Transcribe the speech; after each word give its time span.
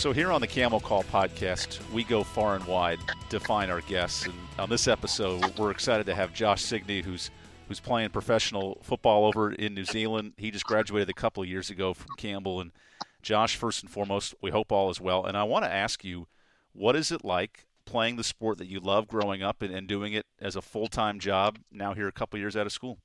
So 0.00 0.12
here 0.12 0.32
on 0.32 0.40
the 0.40 0.46
Camel 0.46 0.80
Call 0.80 1.02
podcast, 1.02 1.78
we 1.92 2.04
go 2.04 2.24
far 2.24 2.56
and 2.56 2.64
wide 2.64 3.00
to 3.28 3.38
find 3.38 3.70
our 3.70 3.82
guests. 3.82 4.24
And 4.24 4.32
on 4.58 4.70
this 4.70 4.88
episode, 4.88 5.58
we're 5.58 5.70
excited 5.70 6.06
to 6.06 6.14
have 6.14 6.32
Josh 6.32 6.64
Signey, 6.64 7.04
who's 7.04 7.30
who's 7.68 7.80
playing 7.80 8.08
professional 8.08 8.78
football 8.80 9.26
over 9.26 9.52
in 9.52 9.74
New 9.74 9.84
Zealand. 9.84 10.32
He 10.38 10.50
just 10.50 10.64
graduated 10.64 11.10
a 11.10 11.12
couple 11.12 11.42
of 11.42 11.50
years 11.50 11.68
ago 11.68 11.92
from 11.92 12.16
Campbell. 12.16 12.62
And 12.62 12.72
Josh, 13.20 13.56
first 13.56 13.82
and 13.82 13.92
foremost, 13.92 14.34
we 14.40 14.50
hope 14.50 14.72
all 14.72 14.88
is 14.88 15.02
well. 15.02 15.26
And 15.26 15.36
I 15.36 15.42
want 15.42 15.66
to 15.66 15.70
ask 15.70 16.02
you, 16.02 16.28
what 16.72 16.96
is 16.96 17.12
it 17.12 17.22
like 17.22 17.66
playing 17.84 18.16
the 18.16 18.24
sport 18.24 18.56
that 18.56 18.68
you 18.68 18.80
love 18.80 19.06
growing 19.06 19.42
up 19.42 19.60
and, 19.60 19.74
and 19.74 19.86
doing 19.86 20.14
it 20.14 20.24
as 20.40 20.56
a 20.56 20.62
full 20.62 20.86
time 20.86 21.18
job 21.18 21.58
now 21.70 21.92
here 21.92 22.08
a 22.08 22.12
couple 22.12 22.38
of 22.38 22.40
years 22.40 22.56
out 22.56 22.64
of 22.64 22.72
school? 22.72 22.96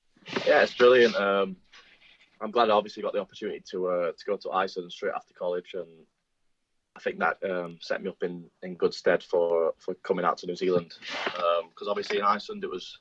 Yeah, 0.47 0.61
it's 0.61 0.73
brilliant. 0.73 1.13
Um, 1.17 1.57
I'm 2.39 2.51
glad 2.51 2.69
I 2.69 2.73
obviously 2.73 3.03
got 3.03 3.11
the 3.11 3.19
opportunity 3.19 3.61
to 3.71 3.87
uh, 3.87 4.11
to 4.13 4.25
go 4.25 4.37
to 4.37 4.51
Iceland 4.51 4.93
straight 4.93 5.11
after 5.13 5.33
college, 5.33 5.73
and 5.73 5.87
I 6.95 6.99
think 7.01 7.19
that 7.19 7.37
um, 7.49 7.77
set 7.81 8.01
me 8.01 8.09
up 8.09 8.23
in, 8.23 8.45
in 8.63 8.75
good 8.75 8.93
stead 8.93 9.21
for, 9.21 9.73
for 9.79 9.95
coming 9.95 10.23
out 10.23 10.37
to 10.39 10.47
New 10.47 10.55
Zealand. 10.55 10.93
Because 11.25 11.87
um, 11.87 11.89
obviously 11.89 12.19
in 12.19 12.23
Iceland 12.23 12.63
it 12.63 12.69
was 12.69 12.99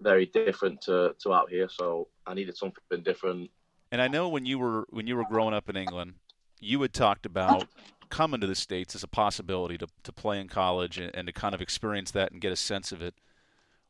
very 0.00 0.26
different 0.26 0.80
to, 0.82 1.14
to 1.22 1.32
out 1.32 1.50
here, 1.50 1.68
so 1.68 2.08
I 2.26 2.34
needed 2.34 2.56
something 2.56 3.02
different. 3.02 3.50
And 3.92 4.00
I 4.00 4.08
know 4.08 4.28
when 4.28 4.46
you 4.46 4.58
were 4.58 4.86
when 4.90 5.06
you 5.06 5.16
were 5.16 5.24
growing 5.24 5.52
up 5.52 5.68
in 5.68 5.76
England, 5.76 6.14
you 6.60 6.80
had 6.80 6.92
talked 6.92 7.26
about 7.26 7.66
coming 8.08 8.40
to 8.40 8.46
the 8.46 8.54
states 8.54 8.94
as 8.94 9.02
a 9.02 9.08
possibility 9.08 9.76
to, 9.78 9.86
to 10.04 10.12
play 10.12 10.40
in 10.40 10.48
college 10.48 10.98
and, 10.98 11.14
and 11.14 11.26
to 11.26 11.32
kind 11.32 11.54
of 11.54 11.60
experience 11.60 12.10
that 12.12 12.32
and 12.32 12.40
get 12.40 12.52
a 12.52 12.56
sense 12.56 12.92
of 12.92 13.02
it. 13.02 13.14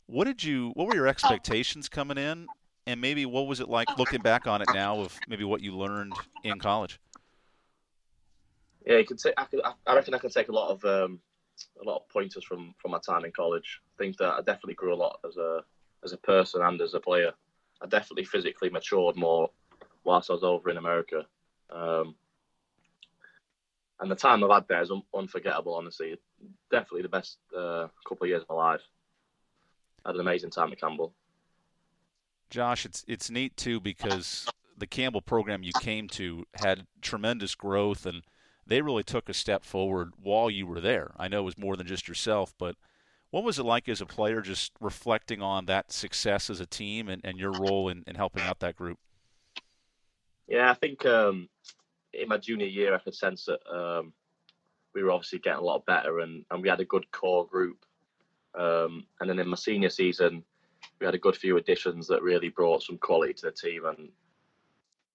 What 0.07 0.25
did 0.25 0.43
you? 0.43 0.71
What 0.75 0.89
were 0.89 0.95
your 0.95 1.07
expectations 1.07 1.89
coming 1.89 2.19
in, 2.19 2.47
and 2.87 3.01
maybe 3.01 3.27
what 3.27 3.47
was 3.47 3.61
it 3.61 3.69
like 3.69 3.89
looking 3.99 4.23
back 4.23 4.47
on 4.47 4.63
it 4.63 4.69
now 4.73 5.01
of 5.01 5.19
maybe 5.29 5.45
what 5.45 5.61
you 5.61 5.77
learned 5.77 6.15
in 6.43 6.59
college? 6.59 6.99
Yeah, 8.87 8.99
you 8.99 9.05
can 9.05 9.17
take. 9.17 9.35
I, 9.37 9.45
could, 9.45 9.61
I 9.87 9.95
reckon 9.95 10.15
I 10.15 10.19
can 10.19 10.31
take 10.31 10.49
a 10.49 10.53
lot 10.53 10.71
of 10.71 10.85
um, 10.85 11.21
a 11.81 11.85
lot 11.85 11.97
of 11.97 12.09
pointers 12.09 12.45
from 12.45 12.75
from 12.79 12.93
my 12.93 12.99
time 12.99 13.25
in 13.25 13.33
college. 13.33 13.81
I 13.95 14.03
think 14.03 14.17
that 14.19 14.35
I 14.35 14.39
definitely 14.39 14.75
grew 14.75 14.95
a 14.95 14.97
lot 14.97 15.21
as 15.27 15.37
a 15.37 15.63
as 16.05 16.13
a 16.13 16.19
person 16.19 16.63
and 16.63 16.81
as 16.81 16.95
a 16.95 17.01
player. 17.01 17.33
I 17.83 17.87
definitely 17.87 18.25
physically 18.25 18.71
matured 18.71 19.17
more 19.17 19.51
whilst 20.05 20.31
I 20.31 20.35
was 20.35 20.45
over 20.45 20.71
in 20.71 20.77
America. 20.77 21.27
Um, 21.71 22.15
and 24.01 24.11
the 24.11 24.17
time 24.17 24.43
I've 24.43 24.51
had 24.51 24.69
there 24.69 24.83
is 24.83 24.91
un- 24.91 25.03
unforgettable. 25.15 25.75
Honestly, 25.75 26.19
definitely 26.71 27.03
the 27.03 27.09
best 27.09 27.39
uh, 27.57 27.89
couple 28.07 28.25
of 28.25 28.29
years 28.29 28.43
of 28.43 28.49
my 28.49 28.55
life. 28.55 28.81
I 30.05 30.09
had 30.09 30.15
an 30.15 30.23
amazing 30.23 30.51
time 30.51 30.73
at 30.73 30.81
Campbell. 30.81 31.15
Josh, 32.49 32.85
it's 32.85 33.05
it's 33.07 33.31
neat 33.31 33.57
too 33.57 33.79
because 33.79 34.49
the 34.77 34.87
Campbell 34.87 35.21
program 35.21 35.63
you 35.63 35.73
came 35.73 36.09
to 36.09 36.47
had 36.55 36.87
tremendous 37.03 37.55
growth 37.55 38.07
and 38.07 38.23
they 38.71 38.83
really 38.83 39.03
took 39.03 39.29
a 39.29 39.35
step 39.35 39.65
forward 39.65 40.13
while 40.23 40.49
you 40.49 40.65
were 40.65 40.81
there. 40.81 41.11
I 41.19 41.27
know 41.27 41.41
it 41.41 41.45
was 41.45 41.59
more 41.59 41.77
than 41.77 41.89
just 41.89 42.07
yourself, 42.07 42.55
but 42.57 42.77
what 43.31 43.43
was 43.43 43.59
it 43.59 43.65
like 43.65 43.89
as 43.89 44.01
a 44.01 44.07
player 44.07 44.41
just 44.41 44.73
reflecting 44.81 45.43
on 45.43 45.67
that 45.67 45.91
success 45.91 46.49
as 46.49 46.61
a 46.61 46.67
team 46.67 47.09
and, 47.09 47.21
and 47.25 47.37
your 47.37 47.51
role 47.51 47.89
in, 47.89 48.05
in 48.07 48.15
helping 48.15 48.45
out 48.45 48.61
that 48.61 48.77
group? 48.77 48.99
Yeah, 50.47 50.71
I 50.71 50.75
think 50.75 51.05
um, 51.05 51.49
in 52.13 52.29
my 52.29 52.39
junior 52.39 52.69
year, 52.69 52.95
I 52.95 52.99
could 52.99 53.15
sense 53.15 53.45
that 53.47 53.59
um, 53.69 54.13
we 54.95 55.03
were 55.03 55.11
obviously 55.11 55.41
getting 55.41 55.61
a 55.61 55.65
lot 55.65 55.85
better 55.85 56.21
and, 56.21 56.45
and 56.53 56.63
we 56.63 56.69
had 56.69 56.81
a 56.81 56.85
good 56.85 57.11
core 57.11 57.47
group. 57.47 57.85
Um, 58.57 59.05
and 59.21 59.29
then 59.29 59.41
in 59.41 59.49
my 59.49 59.57
senior 59.57 59.91
season, 59.91 60.45
we 61.01 61.07
had 61.07 61.17
a 61.17 61.19
good 61.19 61.37
few 61.37 61.57
additions 61.57 62.07
that 62.07 62.23
really 62.23 62.51
brought 62.51 62.85
some 62.85 62.99
quality 62.99 63.33
to 63.35 63.47
the 63.47 63.53
team, 63.53 63.85
and 63.85 64.11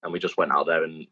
and 0.04 0.14
we 0.14 0.20
just 0.20 0.38
went 0.38 0.52
out 0.52 0.68
there 0.68 0.84
and 0.84 1.08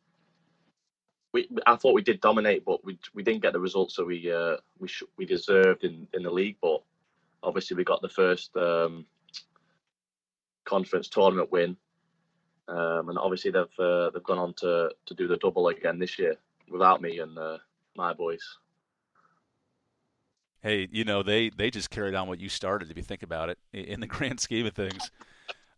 we 1.34 1.50
I 1.66 1.76
thought 1.76 1.94
we 1.94 2.02
did 2.02 2.22
dominate, 2.22 2.64
but 2.66 2.84
we 2.86 2.98
we 3.14 3.24
didn't 3.24 3.42
get 3.42 3.54
the 3.54 3.60
results 3.60 3.96
that 3.96 4.06
we 4.06 4.32
uh, 4.32 4.58
we 4.80 4.88
sh- 4.88 5.04
we 5.18 5.26
deserved 5.26 5.84
in 5.84 6.08
in 6.14 6.24
the 6.24 6.32
league. 6.32 6.58
But 6.62 6.82
obviously, 7.42 7.76
we 7.76 7.84
got 7.84 8.02
the 8.02 8.10
first 8.10 8.56
um, 8.56 9.06
conference 10.66 11.10
tournament 11.10 11.52
win, 11.52 11.76
um, 12.68 13.10
and 13.10 13.18
obviously 13.18 13.52
they've 13.52 13.80
uh, 13.80 14.10
they've 14.12 14.24
gone 14.24 14.40
on 14.40 14.54
to 14.56 14.92
to 15.06 15.14
do 15.14 15.28
the 15.28 15.38
double 15.38 15.68
again 15.68 16.00
this 16.00 16.18
year 16.18 16.36
without 16.72 17.02
me 17.02 17.20
and 17.20 17.38
uh, 17.38 17.58
my 17.96 18.14
boys 18.14 18.58
hey, 20.64 20.88
you 20.92 21.04
know, 21.04 21.22
they 21.22 21.50
they 21.50 21.70
just 21.70 21.92
carried 21.92 22.16
on 22.16 22.28
what 22.28 22.40
you 22.40 22.50
started. 22.50 22.90
If 22.90 22.98
you 22.98 23.04
think 23.04 23.22
about 23.22 23.50
it, 23.50 23.60
in 23.72 24.00
the 24.00 24.08
grand 24.16 24.40
scheme 24.40 24.66
of 24.66 24.74
things. 24.74 25.12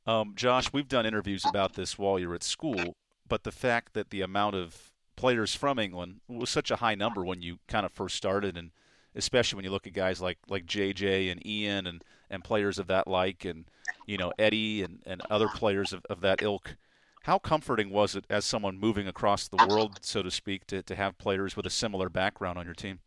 Um, 0.07 0.33
Josh, 0.35 0.71
we've 0.71 0.87
done 0.87 1.05
interviews 1.05 1.43
about 1.45 1.73
this 1.73 1.97
while 1.97 2.19
you're 2.19 2.35
at 2.35 2.43
school, 2.43 2.95
but 3.27 3.43
the 3.43 3.51
fact 3.51 3.93
that 3.95 4.11
the 4.11 4.21
amount 4.21 4.55
of 4.55 4.91
players 5.25 5.55
from 5.55 5.79
England 5.79 6.21
was 6.27 6.51
such 6.51 6.69
a 6.69 6.75
high 6.75 6.93
number 6.93 7.25
when 7.25 7.41
you 7.41 7.57
kind 7.67 7.83
of 7.83 7.91
first 7.91 8.15
started, 8.15 8.55
and 8.55 8.69
especially 9.15 9.55
when 9.55 9.65
you 9.65 9.71
look 9.71 9.87
at 9.87 9.93
guys 9.93 10.21
like 10.21 10.37
like 10.47 10.67
JJ 10.67 11.31
and 11.31 11.43
Ian 11.43 11.87
and 11.87 12.03
and 12.29 12.43
players 12.43 12.77
of 12.77 12.85
that 12.85 13.07
like, 13.07 13.43
and 13.43 13.65
you 14.05 14.19
know 14.19 14.31
Eddie 14.37 14.83
and 14.83 14.99
and 15.03 15.23
other 15.31 15.47
players 15.47 15.93
of, 15.93 16.05
of 16.11 16.21
that 16.21 16.43
ilk. 16.43 16.75
How 17.23 17.39
comforting 17.39 17.89
was 17.89 18.15
it 18.15 18.25
as 18.29 18.45
someone 18.45 18.77
moving 18.77 19.07
across 19.07 19.47
the 19.47 19.65
world, 19.67 19.97
so 20.01 20.21
to 20.21 20.29
speak, 20.29 20.67
to, 20.67 20.83
to 20.83 20.95
have 20.95 21.17
players 21.17 21.57
with 21.57 21.65
a 21.65 21.71
similar 21.71 22.07
background 22.07 22.59
on 22.59 22.65
your 22.65 22.75
team? 22.75 22.99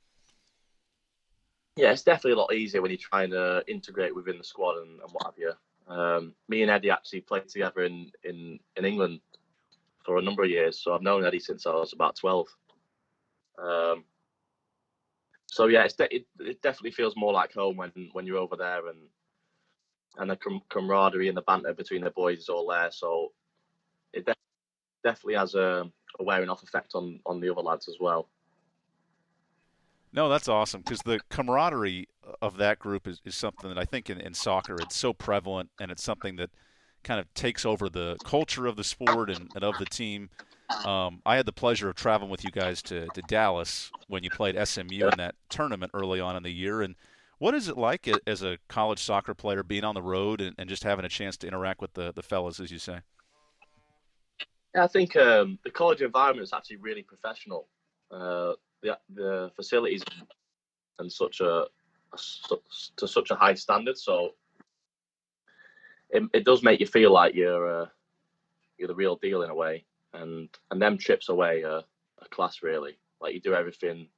yeah, 1.76 1.92
it's 1.92 2.02
definitely 2.02 2.32
a 2.32 2.36
lot 2.36 2.52
easier 2.52 2.82
when 2.82 2.90
you're 2.90 2.98
trying 2.98 3.30
to 3.30 3.62
integrate 3.68 4.12
within 4.12 4.38
the 4.38 4.42
squad 4.42 4.78
and, 4.78 4.98
and 5.00 5.10
what 5.12 5.24
have 5.24 5.38
you. 5.38 5.52
Um, 5.86 6.34
me 6.48 6.62
and 6.62 6.70
Eddie 6.72 6.90
actually 6.90 7.20
played 7.20 7.48
together 7.48 7.84
in, 7.84 8.10
in, 8.24 8.58
in 8.76 8.84
England 8.84 9.20
for 10.08 10.16
a 10.16 10.22
number 10.22 10.42
of 10.42 10.48
years, 10.48 10.80
so 10.82 10.94
I've 10.94 11.02
known 11.02 11.26
Eddie 11.26 11.38
since 11.38 11.66
I 11.66 11.70
was 11.74 11.92
about 11.92 12.16
12. 12.16 12.46
Um, 13.62 14.04
so 15.44 15.66
yeah, 15.66 15.86
de- 15.86 16.16
it, 16.16 16.26
it, 16.40 16.62
definitely 16.62 16.92
feels 16.92 17.14
more 17.14 17.34
like 17.34 17.52
home 17.52 17.76
when, 17.76 17.92
when 18.14 18.26
you're 18.26 18.38
over 18.38 18.56
there, 18.56 18.88
and 18.88 19.00
and 20.16 20.30
the 20.30 20.36
com- 20.36 20.62
camaraderie 20.70 21.28
and 21.28 21.36
the 21.36 21.42
banter 21.42 21.74
between 21.74 22.02
the 22.02 22.10
boys 22.10 22.38
is 22.38 22.48
all 22.48 22.66
there. 22.66 22.90
So 22.90 23.32
it 24.14 24.24
de- 24.24 24.34
definitely 25.04 25.34
has 25.34 25.54
a, 25.54 25.84
a 26.18 26.24
wearing 26.24 26.48
off 26.48 26.62
effect 26.62 26.92
on 26.94 27.20
on 27.26 27.38
the 27.38 27.50
other 27.50 27.60
lads 27.60 27.86
as 27.86 27.96
well. 28.00 28.30
No, 30.10 30.30
that's 30.30 30.48
awesome 30.48 30.80
because 30.80 31.00
the 31.04 31.20
camaraderie 31.28 32.08
of 32.40 32.56
that 32.56 32.78
group 32.78 33.06
is, 33.06 33.20
is 33.26 33.34
something 33.34 33.68
that 33.68 33.78
I 33.78 33.84
think 33.84 34.08
in, 34.08 34.18
in 34.22 34.32
soccer 34.32 34.76
it's 34.80 34.96
so 34.96 35.12
prevalent 35.12 35.68
and 35.78 35.90
it's 35.90 36.02
something 36.02 36.36
that 36.36 36.48
kind 37.04 37.20
of 37.20 37.32
takes 37.34 37.64
over 37.64 37.88
the 37.88 38.18
culture 38.24 38.66
of 38.66 38.76
the 38.76 38.84
sport 38.84 39.30
and, 39.30 39.50
and 39.54 39.64
of 39.64 39.78
the 39.78 39.86
team. 39.86 40.30
Um, 40.84 41.20
I 41.26 41.36
had 41.36 41.46
the 41.46 41.52
pleasure 41.52 41.88
of 41.88 41.96
traveling 41.96 42.30
with 42.30 42.44
you 42.44 42.50
guys 42.50 42.82
to, 42.82 43.10
to 43.10 43.22
Dallas 43.22 43.92
when 44.08 44.22
you 44.22 44.30
played 44.30 44.56
SMU 44.66 45.08
in 45.08 45.16
that 45.16 45.34
tournament 45.48 45.92
early 45.94 46.20
on 46.20 46.36
in 46.36 46.42
the 46.42 46.52
year. 46.52 46.82
And 46.82 46.94
what 47.38 47.54
is 47.54 47.68
it 47.68 47.76
like 47.76 48.08
as 48.26 48.42
a 48.42 48.58
college 48.68 49.02
soccer 49.02 49.34
player 49.34 49.62
being 49.62 49.84
on 49.84 49.94
the 49.94 50.02
road 50.02 50.40
and, 50.40 50.54
and 50.58 50.68
just 50.68 50.84
having 50.84 51.04
a 51.04 51.08
chance 51.08 51.36
to 51.38 51.46
interact 51.46 51.80
with 51.80 51.94
the, 51.94 52.12
the 52.12 52.22
fellas, 52.22 52.60
as 52.60 52.70
you 52.70 52.78
say? 52.78 53.00
Yeah, 54.74 54.84
I 54.84 54.86
think 54.86 55.16
um, 55.16 55.58
the 55.64 55.70
college 55.70 56.02
environment 56.02 56.44
is 56.44 56.52
actually 56.52 56.76
really 56.76 57.02
professional. 57.02 57.68
Uh, 58.10 58.52
the 58.82 58.98
the 59.14 59.50
facilities 59.56 60.02
and 60.98 61.10
such 61.10 61.40
a, 61.40 61.66
a 62.12 62.56
to 62.96 63.08
such 63.08 63.30
a 63.30 63.34
high 63.34 63.54
standard. 63.54 63.98
So 63.98 64.30
it, 66.10 66.22
it 66.32 66.44
does 66.44 66.62
make 66.62 66.80
you 66.80 66.86
feel 66.86 67.12
like 67.12 67.34
you're 67.34 67.82
uh, 67.82 67.86
you're 68.76 68.88
the 68.88 68.94
real 68.94 69.16
deal 69.16 69.42
in 69.42 69.50
a 69.50 69.54
way, 69.54 69.84
and 70.14 70.48
and 70.70 70.80
them 70.80 70.98
trips 70.98 71.28
away 71.28 71.62
are 71.64 71.82
a 72.20 72.28
class 72.28 72.62
really. 72.62 72.98
Like 73.20 73.34
you 73.34 73.40
do 73.40 73.54
everything 73.54 74.08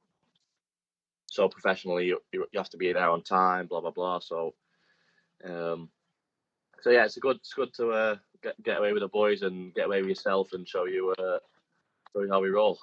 so 1.25 1.47
professionally. 1.47 2.07
You, 2.07 2.19
you, 2.31 2.45
have 2.55 2.69
to 2.69 2.77
be 2.77 2.93
there 2.93 3.09
on 3.09 3.23
time. 3.23 3.67
Blah 3.67 3.81
blah 3.81 3.91
blah. 3.91 4.19
So 4.19 4.53
um, 5.43 5.89
so 6.81 6.89
yeah, 6.89 7.05
it's 7.05 7.17
a 7.17 7.21
good 7.21 7.37
it's 7.37 7.53
good 7.53 7.73
to 7.75 7.91
uh, 7.91 8.15
get 8.43 8.61
get 8.63 8.77
away 8.77 8.93
with 8.93 9.01
the 9.01 9.07
boys 9.07 9.41
and 9.41 9.73
get 9.73 9.85
away 9.85 10.01
with 10.01 10.09
yourself 10.09 10.53
and 10.53 10.67
show 10.67 10.85
you 10.85 11.13
uh, 11.17 11.39
show 12.13 12.21
you 12.21 12.29
how 12.29 12.41
we 12.41 12.49
roll. 12.49 12.79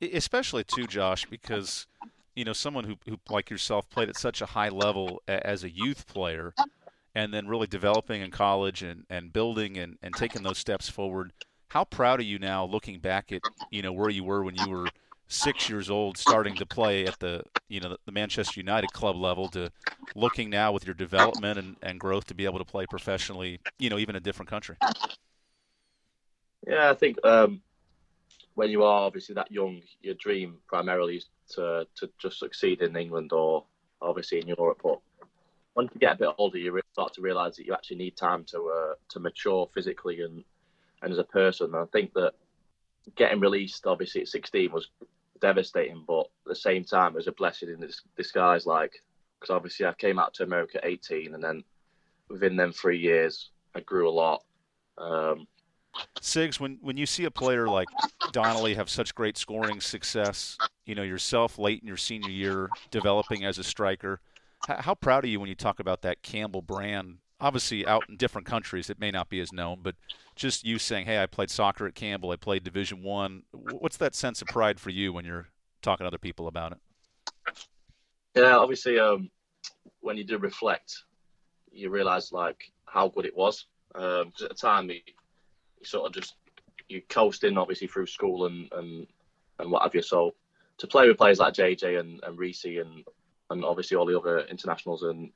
especially 0.00 0.64
too, 0.64 0.86
Josh, 0.86 1.26
because 1.26 1.86
you 2.34 2.44
know 2.44 2.52
someone 2.52 2.84
who, 2.84 2.96
who 3.08 3.18
like 3.28 3.50
yourself 3.50 3.88
played 3.90 4.08
at 4.08 4.16
such 4.16 4.40
a 4.40 4.46
high 4.46 4.68
level 4.68 5.22
as 5.26 5.64
a 5.64 5.70
youth 5.70 6.06
player, 6.06 6.54
and 7.14 7.32
then 7.32 7.48
really 7.48 7.66
developing 7.66 8.22
in 8.22 8.30
college 8.30 8.82
and, 8.82 9.04
and 9.10 9.32
building 9.32 9.76
and, 9.76 9.98
and 10.02 10.14
taking 10.14 10.42
those 10.42 10.58
steps 10.58 10.88
forward. 10.88 11.32
How 11.68 11.84
proud 11.84 12.20
are 12.20 12.24
you 12.24 12.38
now, 12.38 12.64
looking 12.64 12.98
back 12.98 13.32
at 13.32 13.42
you 13.70 13.82
know 13.82 13.92
where 13.92 14.10
you 14.10 14.24
were 14.24 14.42
when 14.42 14.56
you 14.56 14.70
were 14.70 14.88
six 15.28 15.68
years 15.68 15.90
old, 15.90 16.16
starting 16.16 16.54
to 16.56 16.66
play 16.66 17.04
at 17.06 17.18
the 17.18 17.42
you 17.68 17.80
know 17.80 17.96
the 18.06 18.12
Manchester 18.12 18.58
United 18.60 18.92
club 18.92 19.16
level, 19.16 19.48
to 19.48 19.70
looking 20.14 20.50
now 20.50 20.72
with 20.72 20.86
your 20.86 20.94
development 20.94 21.58
and, 21.58 21.76
and 21.82 22.00
growth 22.00 22.26
to 22.26 22.34
be 22.34 22.44
able 22.44 22.58
to 22.58 22.64
play 22.64 22.86
professionally, 22.86 23.60
you 23.78 23.90
know, 23.90 23.98
even 23.98 24.16
a 24.16 24.20
different 24.20 24.48
country. 24.48 24.76
Yeah, 26.66 26.90
I 26.90 26.94
think 26.94 27.24
um, 27.24 27.60
when 28.54 28.70
you 28.70 28.82
are 28.82 29.06
obviously 29.06 29.34
that 29.36 29.52
young, 29.52 29.82
your 30.02 30.14
dream 30.14 30.58
primarily 30.66 31.16
is 31.16 31.26
to 31.50 31.86
to 31.96 32.10
just 32.18 32.38
succeed 32.38 32.82
in 32.82 32.96
England 32.96 33.32
or 33.32 33.64
obviously 34.00 34.40
in 34.40 34.48
Europe. 34.48 34.80
But 34.82 35.00
once 35.78 35.92
you 35.94 36.00
get 36.00 36.16
a 36.16 36.18
bit 36.18 36.34
older, 36.38 36.58
you 36.58 36.80
start 36.92 37.14
to 37.14 37.20
realise 37.20 37.56
that 37.56 37.64
you 37.64 37.72
actually 37.72 37.98
need 37.98 38.16
time 38.16 38.42
to 38.42 38.58
uh, 38.68 38.94
to 39.10 39.20
mature 39.20 39.70
physically 39.72 40.22
and 40.22 40.42
and 41.02 41.12
as 41.12 41.18
a 41.18 41.24
person. 41.24 41.66
And 41.66 41.76
I 41.76 41.84
think 41.92 42.12
that 42.14 42.32
getting 43.14 43.38
released 43.38 43.86
obviously 43.86 44.22
at 44.22 44.28
16 44.28 44.72
was 44.72 44.88
devastating, 45.40 46.02
but 46.04 46.22
at 46.22 46.48
the 46.48 46.56
same 46.56 46.82
time, 46.82 47.12
it 47.12 47.18
was 47.18 47.28
a 47.28 47.32
blessing 47.32 47.68
in 47.68 47.88
disguise. 48.16 48.66
Like, 48.66 49.04
because 49.38 49.54
obviously 49.54 49.86
I 49.86 49.92
came 49.92 50.18
out 50.18 50.34
to 50.34 50.42
America 50.42 50.78
at 50.78 50.90
18, 50.90 51.34
and 51.34 51.44
then 51.44 51.62
within 52.28 52.56
them 52.56 52.72
three 52.72 52.98
years, 52.98 53.50
I 53.76 53.80
grew 53.80 54.08
a 54.08 54.10
lot. 54.10 54.42
Um, 54.98 55.46
Sigs, 56.20 56.58
when 56.58 56.78
when 56.80 56.96
you 56.96 57.06
see 57.06 57.24
a 57.24 57.30
player 57.30 57.68
like 57.68 57.86
Donnelly 58.32 58.74
have 58.74 58.90
such 58.90 59.14
great 59.14 59.38
scoring 59.38 59.80
success, 59.80 60.58
you 60.86 60.96
know 60.96 61.04
yourself 61.04 61.56
late 61.56 61.82
in 61.82 61.86
your 61.86 61.96
senior 61.96 62.30
year 62.30 62.68
developing 62.90 63.44
as 63.44 63.58
a 63.58 63.64
striker, 63.64 64.20
how, 64.66 64.94
proud 64.94 65.24
are 65.24 65.28
you 65.28 65.40
when 65.40 65.48
you 65.48 65.54
talk 65.54 65.80
about 65.80 66.02
that 66.02 66.22
Campbell 66.22 66.62
brand? 66.62 67.18
Obviously, 67.40 67.86
out 67.86 68.04
in 68.08 68.16
different 68.16 68.46
countries, 68.46 68.90
it 68.90 68.98
may 68.98 69.10
not 69.10 69.28
be 69.28 69.40
as 69.40 69.52
known, 69.52 69.78
but 69.82 69.94
just 70.34 70.64
you 70.64 70.78
saying, 70.78 71.06
"Hey, 71.06 71.22
I 71.22 71.26
played 71.26 71.50
soccer 71.50 71.86
at 71.86 71.94
Campbell. 71.94 72.32
I 72.32 72.36
played 72.36 72.64
Division 72.64 73.02
One." 73.02 73.44
What's 73.52 73.96
that 73.98 74.16
sense 74.16 74.42
of 74.42 74.48
pride 74.48 74.80
for 74.80 74.90
you 74.90 75.12
when 75.12 75.24
you're 75.24 75.48
talking 75.80 76.04
to 76.04 76.08
other 76.08 76.18
people 76.18 76.48
about 76.48 76.72
it? 76.72 76.78
Yeah, 78.34 78.56
obviously, 78.56 78.98
um, 78.98 79.30
when 80.00 80.16
you 80.16 80.24
do 80.24 80.38
reflect, 80.38 81.04
you 81.70 81.90
realise 81.90 82.32
like 82.32 82.72
how 82.86 83.08
good 83.08 83.24
it 83.24 83.36
was. 83.36 83.66
Um, 83.94 84.32
at 84.42 84.48
the 84.48 84.54
time, 84.54 84.90
you, 84.90 85.00
you, 85.78 85.84
sort 85.84 86.06
of 86.06 86.12
just 86.20 86.34
you 86.88 87.02
coasting 87.08 87.56
obviously 87.56 87.86
through 87.86 88.06
school 88.06 88.46
and 88.46 88.68
and 88.72 89.06
and 89.60 89.70
what 89.70 89.82
have 89.82 89.94
you. 89.94 90.02
So 90.02 90.34
to 90.78 90.86
play 90.86 91.08
with 91.08 91.18
players 91.18 91.38
like 91.38 91.54
JJ 91.54 92.00
and, 92.00 92.20
and 92.24 92.38
Reese 92.38 92.64
and 92.64 93.04
and 93.50 93.64
obviously 93.64 93.96
all 93.96 94.06
the 94.06 94.18
other 94.18 94.40
internationals 94.40 95.02
and 95.02 95.30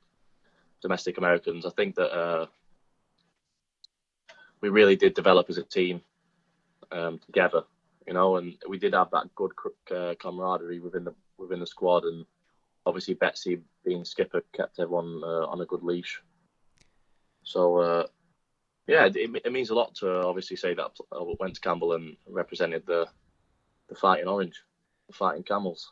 domestic 0.81 1.17
Americans, 1.17 1.65
I 1.65 1.69
think 1.71 1.95
that 1.95 2.11
uh, 2.11 2.45
we 4.61 4.69
really 4.69 4.95
did 4.95 5.13
develop 5.13 5.49
as 5.49 5.57
a 5.57 5.63
team 5.63 6.01
um, 6.91 7.19
together, 7.19 7.63
you 8.07 8.13
know, 8.13 8.37
and 8.37 8.55
we 8.67 8.77
did 8.77 8.93
have 8.93 9.11
that 9.11 9.33
good 9.35 9.51
uh, 9.95 10.15
camaraderie 10.19 10.79
within 10.79 11.03
the 11.03 11.13
within 11.37 11.59
the 11.59 11.67
squad, 11.67 12.03
and 12.03 12.25
obviously 12.85 13.13
Betsy 13.15 13.61
being 13.83 14.05
skipper 14.05 14.41
kept 14.53 14.79
everyone 14.79 15.21
uh, 15.23 15.47
on 15.47 15.61
a 15.61 15.65
good 15.65 15.83
leash. 15.83 16.21
So 17.43 17.77
uh, 17.77 18.07
yeah, 18.87 19.05
it, 19.05 19.41
it, 19.43 19.51
means 19.51 19.69
a 19.69 19.75
lot 19.75 19.95
to 19.95 20.21
obviously 20.23 20.57
say 20.57 20.73
that 20.73 20.91
I 21.11 21.35
went 21.39 21.55
to 21.55 21.61
Campbell 21.61 21.93
and 21.93 22.15
represented 22.27 22.85
the 22.85 23.07
the 23.89 23.95
fighting 23.95 24.27
orange, 24.27 24.61
the 25.07 25.13
fighting 25.13 25.43
camels. 25.43 25.91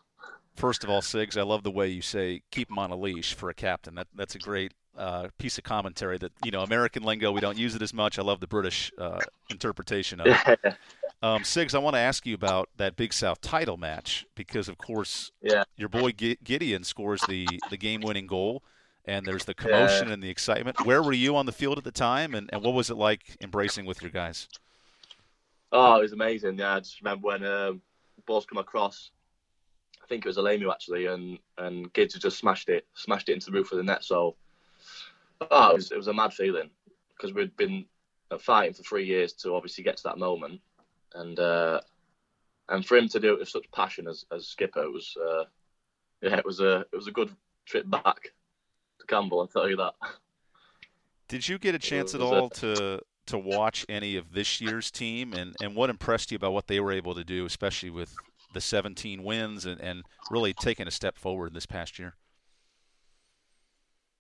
First 0.56 0.84
of 0.84 0.90
all, 0.90 1.02
Sigs, 1.02 1.38
I 1.38 1.44
love 1.44 1.64
the 1.64 1.72
way 1.72 1.88
you 1.88 2.02
say 2.02 2.42
"keep 2.52 2.70
him 2.70 2.80
on 2.80 2.92
a 2.92 2.96
leash" 2.96 3.34
for 3.34 3.50
a 3.50 3.54
captain. 3.54 3.96
That 3.96 4.08
that's 4.16 4.36
a 4.36 4.40
great 4.40 4.74
uh, 4.98 5.30
piece 5.38 5.58
of 5.58 5.64
commentary. 5.64 6.18
That 6.18 6.32
you 6.44 6.52
know, 6.52 6.62
American 6.62 7.04
lingo, 7.04 7.32
we 7.32 7.42
don't 7.42 7.58
use 7.58 7.76
it 7.76 7.82
as 7.82 7.94
much. 7.94 8.20
I 8.20 8.22
love 8.22 8.40
the 8.40 8.48
British 8.48 8.92
uh, 8.98 9.20
interpretation 9.50 10.20
of 10.20 10.28
it. 10.28 10.60
um, 11.24 11.44
Sigs, 11.44 11.74
I 11.74 11.80
want 11.80 11.96
to 11.96 12.00
ask 12.00 12.26
you 12.26 12.36
about 12.36 12.70
that 12.78 12.96
Big 12.96 13.14
South 13.14 13.42
title 13.42 13.78
match 13.78 14.26
because, 14.36 14.68
of 14.68 14.78
course, 14.78 15.32
yeah. 15.42 15.64
your 15.78 15.90
boy 15.90 16.12
Gideon 16.12 16.84
scores 16.84 17.22
the 17.28 17.48
the 17.70 17.78
game-winning 17.78 18.28
goal, 18.28 18.64
and 19.06 19.26
there's 19.26 19.46
the 19.46 19.54
commotion 19.54 20.08
yeah. 20.08 20.14
and 20.14 20.24
the 20.24 20.30
excitement. 20.30 20.86
Where 20.86 21.02
were 21.02 21.14
you 21.14 21.36
on 21.36 21.46
the 21.46 21.52
field 21.52 21.78
at 21.78 21.84
the 21.84 21.92
time, 21.92 22.36
and, 22.36 22.50
and 22.52 22.62
what 22.62 22.74
was 22.74 22.90
it 22.90 22.98
like 22.98 23.38
embracing 23.42 23.86
with 23.86 24.02
your 24.02 24.12
guys? 24.12 24.48
Oh, 25.72 25.98
it 25.98 26.02
was 26.02 26.12
amazing. 26.12 26.60
Yeah, 26.60 26.76
I 26.76 26.80
just 26.80 27.02
remember 27.02 27.28
when 27.28 27.46
um, 27.46 27.82
balls 28.26 28.46
come 28.46 28.58
across 28.58 29.12
think 30.12 30.26
it 30.26 30.30
was 30.30 30.38
Alemu 30.38 30.70
actually, 30.70 31.06
and 31.06 31.40
and 31.58 31.92
Gids 31.94 32.20
just 32.20 32.38
smashed 32.38 32.68
it, 32.68 32.86
smashed 32.96 33.30
it 33.30 33.34
into 33.34 33.46
the 33.46 33.54
roof 33.54 33.72
of 33.72 33.78
the 33.78 33.84
net. 33.84 34.04
So, 34.04 34.36
oh, 35.50 35.70
it 35.70 35.76
was 35.76 35.92
it 35.92 35.98
was 35.98 36.08
a 36.08 36.14
mad 36.14 36.34
feeling 36.34 36.70
because 37.16 37.34
we'd 37.34 37.56
been 37.56 37.86
fighting 38.40 38.74
for 38.74 38.84
three 38.84 39.06
years 39.06 39.32
to 39.34 39.56
obviously 39.56 39.86
get 39.86 39.96
to 39.98 40.04
that 40.04 40.18
moment, 40.18 40.60
and 41.16 41.40
uh, 41.40 41.80
and 42.68 42.86
for 42.86 42.98
him 42.98 43.08
to 43.08 43.22
do 43.22 43.34
it 43.34 43.40
with 43.40 43.48
such 43.48 43.72
passion 43.72 44.08
as 44.08 44.26
as 44.36 44.48
skipper 44.48 44.84
it 44.84 44.92
was 44.92 45.16
uh, 45.18 45.46
yeah 46.22 46.36
it 46.36 46.46
was 46.46 46.60
a 46.60 46.82
it 46.92 46.96
was 46.96 47.08
a 47.08 47.12
good 47.12 47.32
trip 47.66 47.90
back 47.90 48.34
to 49.00 49.06
Campbell. 49.08 49.40
I'll 49.40 49.48
tell 49.48 49.70
you 49.70 49.78
that. 49.78 49.94
Did 51.30 51.48
you 51.48 51.58
get 51.58 51.74
a 51.74 51.80
chance 51.80 52.14
at 52.14 52.20
all 52.20 52.50
to 52.50 53.00
to 53.28 53.38
watch 53.38 53.86
any 53.88 54.18
of 54.18 54.34
this 54.34 54.60
year's 54.60 54.92
team, 54.92 55.32
and 55.32 55.56
and 55.62 55.74
what 55.74 55.90
impressed 55.90 56.32
you 56.32 56.36
about 56.36 56.52
what 56.52 56.68
they 56.68 56.82
were 56.82 56.92
able 56.92 57.16
to 57.16 57.24
do, 57.24 57.46
especially 57.46 57.92
with 57.92 58.14
the 58.54 58.62
17 58.62 59.24
wins 59.24 59.66
and, 59.66 59.80
and 59.82 60.04
really 60.30 60.54
taking 60.54 60.88
a 60.88 60.92
step 60.92 61.18
forward 61.18 61.54
this 61.54 61.66
past 61.66 62.00
year? 62.00 62.16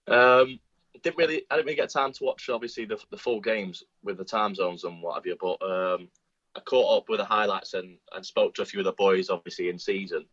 Um, 0.08 0.60
didn't 1.04 1.18
really, 1.18 1.44
I 1.50 1.56
didn't 1.56 1.68
really 1.68 1.76
get 1.76 1.90
time 1.90 2.12
to 2.14 2.24
watch 2.24 2.50
obviously 2.50 2.86
the, 2.86 2.98
the 3.10 3.18
full 3.18 3.40
games 3.40 3.84
with 4.04 4.18
the 4.18 4.26
time 4.26 4.56
zones 4.56 4.84
and 4.84 5.02
what 5.02 5.16
have 5.16 5.26
you, 5.26 5.38
but 5.40 5.62
um, 5.64 6.10
I 6.56 6.60
caught 6.62 6.98
up 6.98 7.10
with 7.10 7.20
the 7.20 7.26
highlights 7.26 7.74
and, 7.74 7.98
and 8.14 8.26
spoke 8.26 8.54
to 8.56 8.62
a 8.62 8.66
few 8.66 8.80
of 8.80 8.86
the 8.86 8.94
boys 8.94 9.30
obviously 9.30 9.70
in 9.70 9.80
season. 9.80 10.26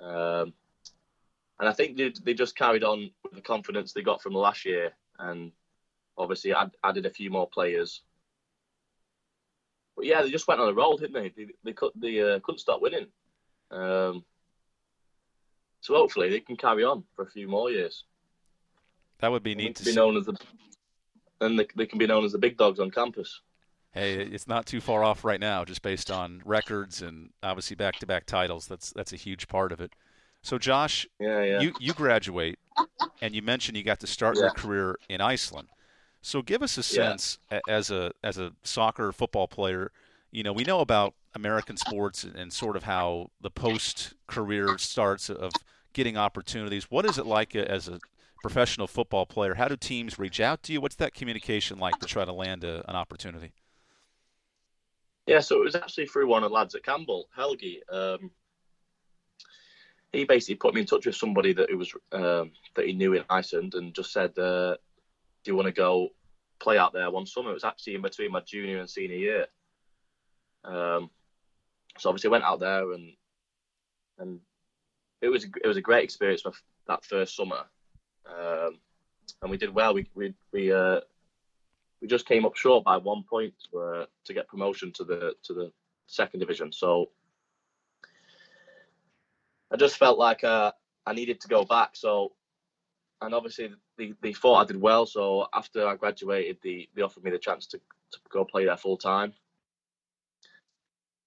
Um, 0.00 0.52
and 1.60 1.68
I 1.68 1.72
think 1.72 1.96
they, 1.96 2.12
they 2.24 2.34
just 2.34 2.56
carried 2.56 2.82
on 2.82 3.10
with 3.22 3.34
the 3.34 3.40
confidence 3.40 3.92
they 3.92 4.02
got 4.02 4.22
from 4.22 4.34
last 4.34 4.64
year 4.64 4.92
and 5.18 5.52
obviously 6.18 6.52
add, 6.52 6.72
added 6.82 7.06
a 7.06 7.10
few 7.10 7.30
more 7.30 7.48
players 7.48 8.02
but 9.96 10.04
yeah, 10.04 10.22
they 10.22 10.30
just 10.30 10.48
went 10.48 10.60
on 10.60 10.68
a 10.68 10.72
roll, 10.72 10.96
didn't 10.96 11.14
they? 11.14 11.28
They, 11.36 11.52
they, 11.62 11.72
could, 11.72 11.92
they 11.94 12.20
uh, 12.20 12.40
couldn't 12.40 12.58
stop 12.58 12.80
winning. 12.80 13.06
Um, 13.70 14.24
so 15.80 15.94
hopefully 15.94 16.30
they 16.30 16.40
can 16.40 16.56
carry 16.56 16.84
on 16.84 17.04
for 17.14 17.22
a 17.22 17.30
few 17.30 17.48
more 17.48 17.70
years. 17.70 18.04
That 19.18 19.30
would 19.30 19.42
be 19.42 19.54
neat 19.54 19.76
to 19.76 19.84
be 19.84 19.90
see. 19.90 19.96
known 19.96 20.16
as 20.16 20.26
the, 20.26 20.36
and 21.40 21.58
they, 21.58 21.66
they 21.76 21.86
can 21.86 21.98
be 21.98 22.06
known 22.06 22.24
as 22.24 22.32
the 22.32 22.38
big 22.38 22.56
dogs 22.56 22.80
on 22.80 22.90
campus. 22.90 23.40
Hey, 23.92 24.14
it's 24.16 24.48
not 24.48 24.66
too 24.66 24.80
far 24.80 25.04
off 25.04 25.24
right 25.24 25.38
now, 25.38 25.64
just 25.64 25.82
based 25.82 26.10
on 26.10 26.42
records 26.44 27.00
and 27.00 27.30
obviously 27.44 27.76
back-to-back 27.76 28.26
titles. 28.26 28.66
That's 28.66 28.90
that's 28.90 29.12
a 29.12 29.16
huge 29.16 29.46
part 29.46 29.70
of 29.70 29.80
it. 29.80 29.92
So, 30.42 30.58
Josh, 30.58 31.06
yeah, 31.20 31.42
yeah. 31.42 31.60
you 31.60 31.72
you 31.78 31.92
graduate, 31.94 32.58
and 33.22 33.36
you 33.36 33.40
mentioned 33.40 33.76
you 33.76 33.84
got 33.84 34.00
to 34.00 34.08
start 34.08 34.36
yeah. 34.36 34.42
your 34.42 34.50
career 34.50 34.98
in 35.08 35.20
Iceland. 35.20 35.68
So 36.24 36.40
give 36.40 36.62
us 36.62 36.78
a 36.78 36.82
sense 36.82 37.38
yeah. 37.52 37.60
as 37.68 37.90
a 37.90 38.10
as 38.24 38.38
a 38.38 38.52
soccer 38.62 39.12
football 39.12 39.46
player. 39.46 39.92
You 40.30 40.42
know, 40.42 40.54
we 40.54 40.64
know 40.64 40.80
about 40.80 41.12
American 41.34 41.76
sports 41.76 42.24
and 42.24 42.50
sort 42.50 42.76
of 42.76 42.84
how 42.84 43.30
the 43.42 43.50
post 43.50 44.14
career 44.26 44.78
starts 44.78 45.28
of 45.28 45.52
getting 45.92 46.16
opportunities. 46.16 46.90
What 46.90 47.04
is 47.04 47.18
it 47.18 47.26
like 47.26 47.54
as 47.54 47.88
a 47.88 48.00
professional 48.40 48.86
football 48.86 49.26
player? 49.26 49.54
How 49.54 49.68
do 49.68 49.76
teams 49.76 50.18
reach 50.18 50.40
out 50.40 50.62
to 50.62 50.72
you? 50.72 50.80
What's 50.80 50.96
that 50.96 51.12
communication 51.12 51.78
like 51.78 51.98
to 52.00 52.06
try 52.06 52.24
to 52.24 52.32
land 52.32 52.64
a, 52.64 52.88
an 52.88 52.96
opportunity? 52.96 53.52
Yeah, 55.26 55.40
so 55.40 55.60
it 55.60 55.64
was 55.64 55.74
actually 55.74 56.06
through 56.06 56.26
one 56.26 56.42
of 56.42 56.50
the 56.50 56.54
lads 56.54 56.74
at 56.74 56.84
Campbell, 56.84 57.28
Helgi. 57.36 57.82
Um, 57.92 58.30
he 60.10 60.24
basically 60.24 60.54
put 60.54 60.72
me 60.72 60.80
in 60.80 60.86
touch 60.86 61.04
with 61.04 61.16
somebody 61.16 61.52
that 61.52 61.68
was 61.76 61.92
um, 62.12 62.52
that 62.76 62.86
he 62.86 62.94
knew 62.94 63.12
in 63.12 63.24
Iceland, 63.28 63.74
and 63.74 63.92
just 63.92 64.10
said, 64.10 64.38
uh, 64.38 64.76
do 65.44 65.50
you 65.50 65.56
want 65.56 65.66
to 65.66 65.72
go 65.72 66.08
play 66.60 66.78
out 66.78 66.92
there 66.92 67.10
one 67.10 67.26
summer? 67.26 67.50
It 67.50 67.54
was 67.54 67.64
actually 67.64 67.94
in 67.96 68.02
between 68.02 68.32
my 68.32 68.40
junior 68.40 68.78
and 68.78 68.88
senior 68.88 69.16
year. 69.16 69.46
Um, 70.64 71.10
so 71.98 72.08
obviously 72.08 72.28
I 72.28 72.32
went 72.32 72.44
out 72.44 72.60
there 72.60 72.92
and 72.92 73.12
and 74.18 74.40
it 75.20 75.28
was 75.28 75.44
it 75.44 75.66
was 75.66 75.76
a 75.76 75.82
great 75.82 76.04
experience 76.04 76.42
for 76.42 76.52
that 76.86 77.04
first 77.04 77.34
summer, 77.34 77.64
um, 78.26 78.78
and 79.42 79.50
we 79.50 79.56
did 79.56 79.74
well. 79.74 79.94
We 79.94 80.06
we 80.14 80.34
we 80.52 80.72
uh, 80.72 81.00
we 82.00 82.08
just 82.08 82.26
came 82.26 82.44
up 82.44 82.56
short 82.56 82.84
by 82.84 82.98
one 82.98 83.24
point 83.28 83.54
to, 83.70 83.78
uh, 83.78 84.06
to 84.26 84.34
get 84.34 84.48
promotion 84.48 84.92
to 84.92 85.04
the 85.04 85.34
to 85.44 85.54
the 85.54 85.72
second 86.06 86.40
division. 86.40 86.72
So 86.72 87.10
I 89.70 89.76
just 89.76 89.96
felt 89.96 90.18
like 90.18 90.44
uh, 90.44 90.72
I 91.06 91.14
needed 91.14 91.40
to 91.40 91.48
go 91.48 91.64
back. 91.64 91.90
So 91.94 92.32
and 93.24 93.34
obviously 93.34 93.70
they, 93.96 94.12
they 94.20 94.32
thought 94.32 94.62
I 94.62 94.64
did 94.66 94.80
well. 94.80 95.06
So 95.06 95.46
after 95.52 95.86
I 95.86 95.96
graduated, 95.96 96.58
they, 96.62 96.88
they 96.94 97.02
offered 97.02 97.24
me 97.24 97.30
the 97.30 97.38
chance 97.38 97.66
to, 97.68 97.78
to 97.78 98.18
go 98.28 98.44
play 98.44 98.66
there 98.66 98.76
full 98.76 98.96
time. 98.96 99.32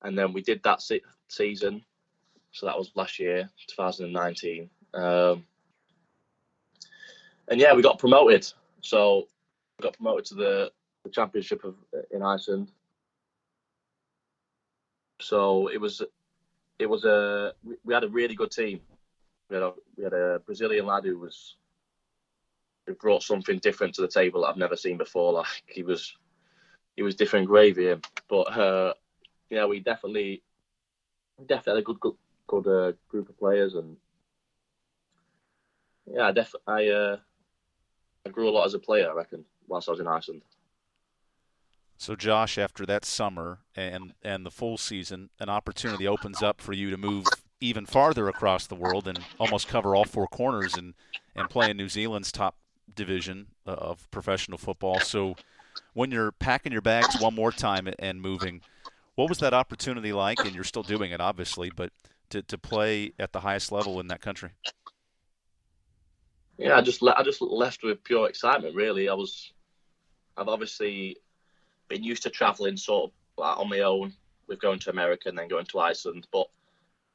And 0.03 0.17
then 0.17 0.31
we 0.31 0.41
did 0.41 0.61
that 0.63 0.81
se- 0.81 1.01
season. 1.27 1.83
So 2.51 2.65
that 2.65 2.77
was 2.77 2.91
last 2.95 3.19
year, 3.19 3.49
2019. 3.67 4.69
Um, 4.93 5.45
and 7.47 7.59
yeah, 7.59 7.73
we 7.73 7.81
got 7.81 7.99
promoted. 7.99 8.51
So 8.81 9.27
we 9.79 9.83
got 9.83 9.93
promoted 9.93 10.25
to 10.25 10.35
the, 10.35 10.71
the 11.03 11.09
championship 11.09 11.63
of 11.63 11.75
in 12.11 12.21
Iceland. 12.21 12.71
So 15.19 15.67
it 15.69 15.81
was 15.81 16.03
it 16.77 16.85
was 16.85 17.05
a 17.05 17.53
we 17.83 17.93
had 17.93 18.03
a 18.03 18.09
really 18.09 18.35
good 18.35 18.51
team. 18.51 18.81
We 19.49 19.55
had 19.55 19.63
a, 19.63 19.73
we 19.97 20.03
had 20.03 20.13
a 20.13 20.39
Brazilian 20.45 20.85
lad 20.85 21.05
who 21.05 21.17
was 21.17 21.55
brought 22.93 23.23
something 23.23 23.59
different 23.59 23.95
to 23.95 24.01
the 24.01 24.07
table 24.07 24.41
that 24.41 24.47
I've 24.47 24.57
never 24.57 24.75
seen 24.75 24.97
before. 24.97 25.33
Like 25.33 25.63
he 25.67 25.83
was, 25.83 26.15
he 26.95 27.03
was 27.03 27.15
different 27.15 27.47
gravy. 27.47 27.95
But 28.29 28.57
uh, 28.57 28.93
yeah, 29.49 29.65
we 29.65 29.79
definitely, 29.79 30.43
definitely 31.45 31.71
had 31.71 31.79
a 31.79 31.85
good, 31.85 31.99
good, 31.99 32.15
good 32.47 32.67
uh, 32.67 32.93
group 33.09 33.29
of 33.29 33.37
players, 33.37 33.75
and 33.75 33.97
yeah, 36.11 36.31
I 36.31 36.71
I, 36.71 36.87
uh, 36.87 37.17
I 38.25 38.29
grew 38.29 38.49
a 38.49 38.51
lot 38.51 38.65
as 38.65 38.73
a 38.73 38.79
player. 38.79 39.09
I 39.09 39.13
reckon 39.13 39.43
whilst 39.67 39.87
I 39.87 39.91
was 39.91 39.99
in 39.99 40.07
Iceland. 40.07 40.41
So, 41.97 42.15
Josh, 42.15 42.57
after 42.57 42.85
that 42.85 43.05
summer 43.05 43.59
and 43.75 44.13
and 44.23 44.45
the 44.45 44.51
full 44.51 44.77
season, 44.77 45.29
an 45.39 45.49
opportunity 45.49 46.07
opens 46.07 46.43
up 46.43 46.61
for 46.61 46.73
you 46.73 46.91
to 46.91 46.97
move 46.97 47.25
even 47.59 47.85
farther 47.85 48.29
across 48.29 48.67
the 48.67 48.75
world 48.75 49.07
and 49.07 49.19
almost 49.39 49.67
cover 49.67 49.95
all 49.95 50.05
four 50.05 50.27
corners 50.27 50.75
and 50.75 50.93
and 51.35 51.49
play 51.49 51.69
in 51.69 51.77
New 51.77 51.89
Zealand's 51.89 52.31
top 52.31 52.55
division 52.93 53.47
uh, 53.65 53.71
of 53.71 54.09
professional 54.11 54.57
football. 54.57 54.99
So 54.99 55.35
when 55.93 56.11
you're 56.11 56.31
packing 56.31 56.71
your 56.71 56.81
bags 56.81 57.19
one 57.19 57.35
more 57.35 57.51
time 57.51 57.87
and 57.99 58.21
moving, 58.21 58.61
what 59.15 59.29
was 59.29 59.39
that 59.39 59.53
opportunity 59.53 60.13
like? 60.13 60.39
And 60.39 60.53
you're 60.53 60.63
still 60.63 60.83
doing 60.83 61.11
it, 61.11 61.21
obviously, 61.21 61.71
but 61.75 61.91
to, 62.29 62.41
to 62.43 62.57
play 62.57 63.13
at 63.19 63.33
the 63.33 63.39
highest 63.39 63.71
level 63.71 63.99
in 63.99 64.07
that 64.07 64.21
country. 64.21 64.51
Yeah, 66.57 66.75
I 66.75 66.81
just 66.81 67.03
I 67.03 67.21
just 67.23 67.39
left 67.41 67.83
with 67.83 68.03
pure 68.03 68.27
excitement. 68.27 68.75
Really, 68.75 69.09
I 69.09 69.13
was 69.13 69.53
I've 70.35 70.47
obviously 70.47 71.17
been 71.87 72.03
used 72.03 72.23
to 72.23 72.31
traveling 72.31 72.77
sort 72.77 73.11
of 73.11 73.11
like 73.37 73.57
on 73.59 73.69
my 73.69 73.81
own 73.81 74.13
with 74.47 74.59
going 74.59 74.79
to 74.79 74.89
America 74.89 75.29
and 75.29 75.37
then 75.37 75.47
going 75.47 75.65
to 75.67 75.79
Iceland, 75.79 76.27
but 76.31 76.47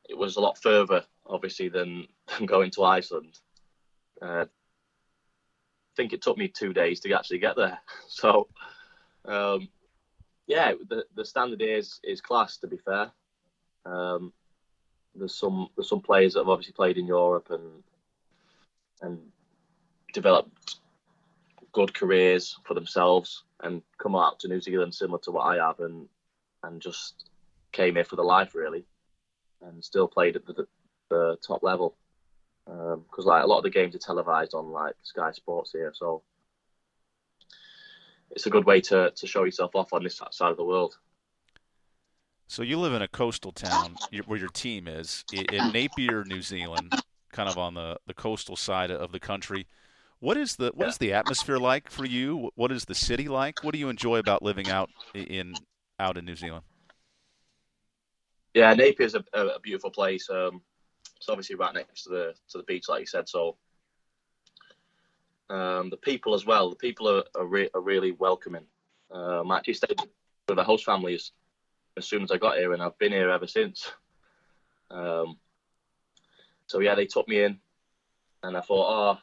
it 0.09 0.17
was 0.17 0.37
a 0.37 0.41
lot 0.41 0.59
further, 0.59 1.05
obviously, 1.27 1.69
than, 1.69 2.07
than 2.39 2.47
going 2.47 2.71
to 2.73 2.85
Iceland. 2.85 3.39
Uh, 4.21 4.47
think 5.97 6.13
it 6.13 6.23
took 6.23 6.39
me 6.39 6.49
two 6.49 6.73
days 6.73 7.01
to 7.01 7.13
actually 7.13 7.39
get 7.39 7.57
there. 7.57 7.79
So, 8.09 8.49
um, 9.25 9.69
yeah, 10.47 10.73
the 10.89 11.05
the 11.15 11.25
standard 11.25 11.63
is 11.63 12.01
is 12.05 12.21
class. 12.21 12.59
To 12.59 12.67
be 12.67 12.77
fair, 12.77 13.11
um, 13.87 14.33
there's 15.15 15.35
some 15.35 15.69
there's 15.77 15.89
some 15.89 16.01
players 16.01 16.35
that 16.35 16.41
have 16.41 16.49
obviously 16.49 16.75
played 16.75 16.99
in 16.99 17.07
Europe 17.07 17.49
and 17.51 17.83
and 19.01 19.19
developed 20.13 20.77
good 21.73 21.95
careers 21.95 22.59
for 22.65 22.75
themselves 22.75 23.45
and 23.63 23.83
come 23.99 24.15
out 24.15 24.39
to 24.41 24.49
New 24.49 24.61
Zealand 24.61 24.95
similar 24.95 25.19
to 25.21 25.31
what 25.31 25.45
I 25.45 25.67
have 25.67 25.81
and 25.81 26.09
and 26.63 26.81
just 26.81 27.31
came 27.73 27.95
here 27.95 28.05
for 28.05 28.17
the 28.17 28.23
life 28.23 28.55
really 28.55 28.85
and 29.63 29.83
still 29.83 30.07
played 30.07 30.37
at 30.37 30.45
the, 30.45 30.67
the 31.09 31.39
top 31.47 31.63
level 31.63 31.97
because 32.65 33.25
um, 33.25 33.25
like 33.25 33.45
a 33.45 33.47
lot 33.47 33.59
of 33.59 33.65
the 33.65 33.71
games 33.71 33.95
are 33.95 33.99
televised 33.99 34.55
on 34.55 34.71
like 34.71 34.95
Sky 35.03 35.33
Sports 35.33 35.73
here 35.73 35.93
so 35.95 36.23
it's 38.35 38.47
a 38.47 38.51
good 38.51 38.65
way 38.65 38.81
to, 38.81 39.11
to 39.15 39.27
show 39.27 39.45
yourself 39.45 39.75
off 39.75 39.93
on 39.93 40.03
this 40.03 40.21
side 40.31 40.51
of 40.51 40.57
the 40.57 40.65
world. 40.65 40.99
So 42.47 42.63
you 42.63 42.79
live 42.79 42.93
in 42.93 43.03
a 43.03 43.09
coastal 43.09 43.53
town 43.53 43.97
where 44.27 44.39
your 44.39 44.49
team 44.49 44.89
is 44.89 45.25
in 45.33 45.73
Napier, 45.73 46.25
New 46.25 46.43
Zealand, 46.43 46.93
kind 47.33 47.49
of 47.49 47.57
on 47.57 47.75
the, 47.75 47.99
the 48.07 48.15
coastal 48.15 48.57
side 48.57 48.91
of 48.91 49.13
the 49.13 49.21
country. 49.21 49.67
What 50.21 50.37
is 50.37 50.57
the 50.57 50.71
what 50.75 50.85
yeah. 50.85 50.89
is 50.91 50.99
the 50.99 51.13
atmosphere 51.15 51.59
like 51.59 51.91
for 51.91 52.05
you? 52.05 52.51
What 52.55 52.71
is 52.71 52.85
the 52.85 52.95
city 52.95 53.27
like? 53.27 53.65
What 53.65 53.73
do 53.73 53.81
you 53.81 53.89
enjoy 53.89 54.19
about 54.19 54.43
living 54.43 54.71
out 54.71 54.91
in 55.15 55.55
out 55.99 56.17
in 56.17 56.25
New 56.25 56.37
Zealand? 56.37 56.65
Yeah, 58.55 58.73
Napier 58.75 59.07
is 59.07 59.15
a, 59.15 59.25
a, 59.33 59.59
beautiful 59.59 59.91
place. 59.91 60.29
Um, 60.29 60.61
it's 61.17 61.29
obviously 61.29 61.57
right 61.57 61.75
next 61.75 62.05
to 62.05 62.11
the 62.11 62.35
to 62.51 62.59
the 62.59 62.65
beach, 62.65 62.89
like 62.89 63.01
you 63.01 63.07
said. 63.07 63.29
So 63.29 63.57
um, 65.51 65.91
the 65.91 65.97
people 65.97 66.35
as 66.35 66.47
well, 66.47 66.71
the 66.71 66.77
people 66.77 67.09
are 67.09 67.25
are, 67.35 67.47
re- 67.47 67.71
are 67.75 67.81
really 67.81 68.13
welcoming. 68.13 68.65
Um, 69.11 69.51
I 69.51 69.59
actually 69.59 69.75
stayed 69.75 70.01
with 70.49 70.57
the 70.57 70.65
host 70.65 70.85
families 70.85 71.33
as 71.97 72.07
soon 72.07 72.23
as 72.23 72.31
I 72.31 72.39
got 72.39 72.57
here, 72.57 72.73
and 72.73 72.83
I've 72.83 72.99
been 72.99 73.13
here 73.13 73.31
ever 73.31 73.47
since. 73.47 73.93
Um, 74.91 75.39
so 76.67 76.81
yeah, 76.81 76.95
they 76.95 77.07
took 77.07 77.29
me 77.29 77.43
in, 77.43 77.59
and 78.43 78.57
I 78.57 78.61
thought, 78.61 79.17
oh, 79.17 79.19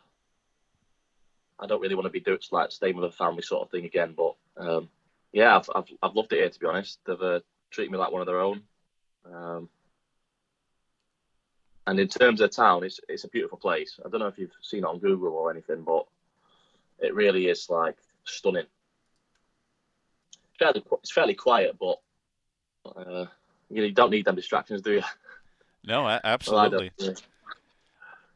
I 1.59 1.67
don't 1.67 1.81
really 1.81 1.95
want 1.95 2.05
to 2.05 2.11
be 2.11 2.19
doing 2.19 2.39
like 2.51 2.71
staying 2.71 2.95
with 2.95 3.11
a 3.11 3.15
family 3.15 3.41
sort 3.41 3.63
of 3.63 3.71
thing 3.71 3.85
again. 3.85 4.13
But 4.15 4.35
um, 4.57 4.89
yeah, 5.31 5.57
I've, 5.57 5.69
I've, 5.75 5.85
I've 6.01 6.15
loved 6.15 6.33
it 6.33 6.39
here 6.39 6.49
to 6.49 6.59
be 6.59 6.65
honest. 6.65 6.99
They've 7.05 7.21
uh, 7.21 7.39
treated 7.71 7.91
me 7.91 7.97
like 7.97 8.11
one 8.11 8.21
of 8.21 8.27
their 8.27 8.39
own. 8.39 8.61
Um, 9.31 9.69
and 11.89 11.99
in 11.99 12.07
terms 12.07 12.39
of 12.39 12.51
town, 12.51 12.83
it's 12.83 12.99
it's 13.09 13.23
a 13.23 13.27
beautiful 13.29 13.57
place. 13.57 13.99
I 14.05 14.09
don't 14.09 14.19
know 14.19 14.27
if 14.27 14.37
you've 14.37 14.51
seen 14.61 14.83
it 14.83 14.85
on 14.85 14.99
Google 14.99 15.33
or 15.33 15.49
anything, 15.49 15.81
but 15.81 16.05
it 16.99 17.15
really 17.15 17.47
is 17.47 17.67
like 17.67 17.95
stunning. 18.25 18.67
Fairly, 20.59 20.83
it's 21.01 21.11
fairly 21.11 21.33
quiet, 21.33 21.77
but 21.79 21.99
uh, 22.95 23.25
you, 23.71 23.91
don't 23.91 24.11
need 24.11 24.25
them 24.25 24.35
distractions, 24.35 24.81
do 24.81 24.93
you? 24.93 25.03
No, 25.83 26.07
absolutely. 26.23 26.91
Well, 26.99 27.15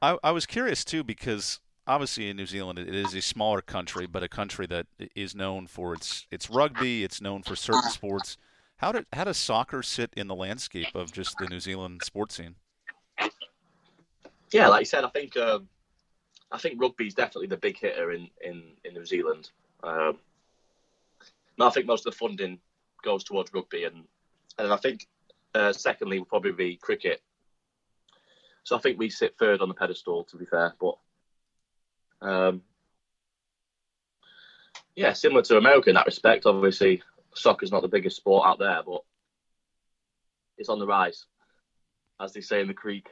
I, 0.02 0.14
I, 0.14 0.18
I 0.24 0.32
was 0.32 0.46
curious 0.46 0.84
too 0.84 1.04
because 1.04 1.60
obviously 1.86 2.30
in 2.30 2.38
New 2.38 2.46
Zealand 2.46 2.80
it 2.80 2.88
is 2.88 3.14
a 3.14 3.22
smaller 3.22 3.62
country, 3.62 4.08
but 4.08 4.24
a 4.24 4.30
country 4.30 4.66
that 4.68 4.88
is 5.16 5.36
known 5.36 5.68
for 5.68 5.94
its 5.94 6.26
its 6.32 6.50
rugby. 6.50 7.04
It's 7.04 7.22
known 7.22 7.44
for 7.44 7.56
certain 7.56 7.90
sports. 7.90 8.38
How 8.78 8.94
did 8.94 9.06
how 9.14 9.26
does 9.26 9.38
soccer 9.38 9.84
sit 9.84 10.12
in 10.18 10.28
the 10.28 10.36
landscape 10.36 10.96
of 10.96 11.12
just 11.12 11.38
the 11.38 11.48
New 11.48 11.60
Zealand 11.60 12.02
sports 12.04 12.36
scene? 12.36 12.56
Yeah, 14.54 14.68
like 14.68 14.82
you 14.82 14.86
said, 14.86 15.04
I 15.04 15.10
think 15.10 15.36
um, 15.36 15.68
I 16.52 16.60
think 16.60 16.80
rugby 16.80 17.08
is 17.08 17.16
definitely 17.16 17.48
the 17.48 17.58
big 17.58 17.78
hitter 17.78 18.12
in 18.12 18.30
in, 18.42 18.62
in 18.86 18.94
New 18.94 19.06
Zealand. 19.06 19.50
Um, 19.82 20.20
I 21.60 21.70
think 21.72 21.88
most 21.88 22.06
of 22.06 22.14
the 22.14 22.18
funding 22.18 22.60
goes 23.04 23.24
towards 23.24 23.52
rugby, 23.52 23.86
and 23.86 24.04
and 24.60 24.72
I 24.72 24.78
think 24.78 25.08
uh, 25.56 25.74
secondly 25.74 26.24
probably 26.24 26.52
be 26.52 26.78
cricket. 26.78 27.22
So 28.64 28.78
I 28.78 28.80
think 28.80 29.00
we 29.00 29.10
sit 29.10 29.36
third 29.40 29.60
on 29.60 29.70
the 29.70 29.74
pedestal, 29.74 30.24
to 30.26 30.38
be 30.38 30.46
fair, 30.46 30.76
but 30.80 30.98
um, 32.22 32.62
yeah, 34.96 35.14
similar 35.14 35.42
to 35.42 35.58
America 35.58 35.90
in 35.90 35.96
that 35.96 36.06
respect. 36.06 36.46
Obviously, 36.46 37.02
soccer's 37.34 37.72
not 37.72 37.82
the 37.82 37.88
biggest 37.88 38.18
sport 38.18 38.48
out 38.48 38.60
there, 38.60 38.82
but 38.86 39.04
it's 40.60 40.70
on 40.70 40.80
the 40.80 40.86
rise, 40.86 41.26
as 42.22 42.34
they 42.34 42.42
say 42.42 42.62
in 42.62 42.68
the 42.68 42.74
creek. 42.74 43.10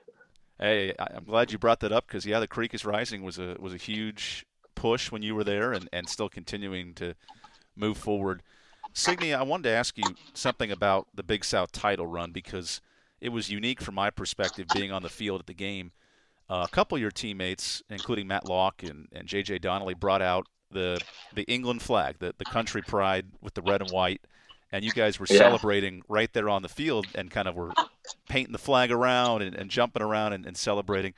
Hey, 0.59 0.93
I'm 0.99 1.23
glad 1.23 1.51
you 1.51 1.57
brought 1.57 1.79
that 1.79 1.91
up 1.91 2.07
because 2.07 2.25
yeah, 2.25 2.39
the 2.39 2.47
creek 2.47 2.73
is 2.73 2.85
rising 2.85 3.23
was 3.23 3.39
a 3.39 3.55
was 3.59 3.73
a 3.73 3.77
huge 3.77 4.45
push 4.75 5.11
when 5.11 5.21
you 5.21 5.35
were 5.35 5.43
there, 5.43 5.73
and, 5.73 5.89
and 5.91 6.07
still 6.07 6.29
continuing 6.29 6.93
to 6.95 7.15
move 7.75 7.97
forward. 7.97 8.41
Signe, 8.93 9.33
I 9.33 9.43
wanted 9.43 9.63
to 9.63 9.75
ask 9.75 9.97
you 9.97 10.15
something 10.33 10.71
about 10.71 11.07
the 11.13 11.23
Big 11.23 11.45
South 11.45 11.71
title 11.71 12.07
run 12.07 12.31
because 12.31 12.81
it 13.21 13.29
was 13.29 13.49
unique 13.49 13.81
from 13.81 13.95
my 13.95 14.09
perspective 14.09 14.67
being 14.73 14.91
on 14.91 15.03
the 15.03 15.09
field 15.09 15.39
at 15.39 15.47
the 15.47 15.53
game. 15.53 15.91
Uh, 16.49 16.65
a 16.67 16.75
couple 16.75 16.95
of 16.95 17.01
your 17.01 17.11
teammates, 17.11 17.81
including 17.89 18.27
Matt 18.27 18.45
Locke 18.45 18.83
and, 18.83 19.07
and 19.13 19.27
J.J. 19.27 19.59
Donnelly, 19.59 19.93
brought 19.93 20.21
out 20.21 20.47
the 20.69 20.99
the 21.33 21.43
England 21.43 21.81
flag, 21.81 22.17
the, 22.19 22.33
the 22.37 22.45
country 22.45 22.81
pride 22.81 23.27
with 23.41 23.53
the 23.53 23.61
red 23.61 23.81
and 23.81 23.91
white, 23.91 24.21
and 24.71 24.83
you 24.83 24.91
guys 24.91 25.19
were 25.19 25.27
yeah. 25.29 25.37
celebrating 25.37 26.01
right 26.09 26.31
there 26.33 26.49
on 26.49 26.61
the 26.61 26.69
field 26.69 27.07
and 27.15 27.31
kind 27.31 27.47
of 27.47 27.55
were 27.55 27.71
painting 28.31 28.53
the 28.53 28.57
flag 28.57 28.93
around 28.93 29.41
and, 29.41 29.53
and 29.53 29.69
jumping 29.69 30.01
around 30.01 30.31
and, 30.31 30.45
and 30.45 30.55
celebrating. 30.55 31.13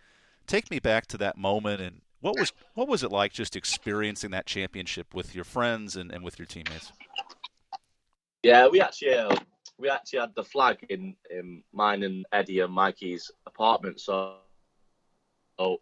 Take 0.48 0.72
me 0.72 0.80
back 0.80 1.06
to 1.08 1.18
that 1.20 1.38
moment 1.38 1.80
and 1.80 2.02
what 2.22 2.40
was 2.40 2.54
what 2.74 2.88
was 2.88 3.04
it 3.04 3.12
like 3.12 3.34
just 3.34 3.56
experiencing 3.56 4.32
that 4.32 4.46
championship 4.46 5.14
with 5.14 5.36
your 5.36 5.44
friends 5.44 5.96
and, 5.96 6.12
and 6.12 6.24
with 6.24 6.40
your 6.40 6.46
teammates? 6.48 6.92
Yeah, 8.42 8.68
we 8.68 8.82
actually 8.82 9.14
uh, 9.14 9.36
we 9.78 9.90
actually 9.90 10.22
had 10.22 10.34
the 10.34 10.44
flag 10.44 10.86
in, 10.90 11.16
in 11.30 11.64
mine 11.72 12.02
and 12.02 12.26
Eddie 12.32 12.62
and 12.62 12.74
Mikey's 12.74 13.30
apartment. 13.46 14.00
So 14.00 14.38
so 15.60 15.82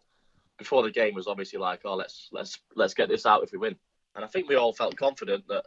before 0.58 0.82
the 0.82 0.90
game 0.90 1.14
was 1.14 1.28
obviously 1.28 1.60
like, 1.60 1.80
oh, 1.84 1.94
let's 1.94 2.28
let's 2.32 2.58
let's 2.74 2.92
get 2.92 3.08
this 3.08 3.24
out 3.24 3.42
if 3.42 3.52
we 3.52 3.58
win. 3.58 3.76
And 4.16 4.24
I 4.24 4.28
think 4.28 4.48
we 4.48 4.56
all 4.56 4.74
felt 4.74 4.96
confident 4.96 5.48
that 5.48 5.64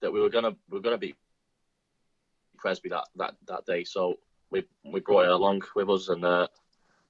that 0.00 0.12
we 0.12 0.20
were 0.20 0.28
gonna 0.28 0.56
we 0.68 0.76
were 0.76 0.82
gonna 0.82 0.98
beat 0.98 1.16
Presby 2.56 2.88
that, 2.88 3.04
that, 3.16 3.34
that 3.46 3.64
day. 3.64 3.84
So 3.84 4.18
we 4.50 4.64
we 4.84 5.00
brought 5.00 5.26
it 5.26 5.30
along 5.30 5.62
with 5.74 5.90
us, 5.90 6.08
and 6.08 6.24
uh, 6.24 6.48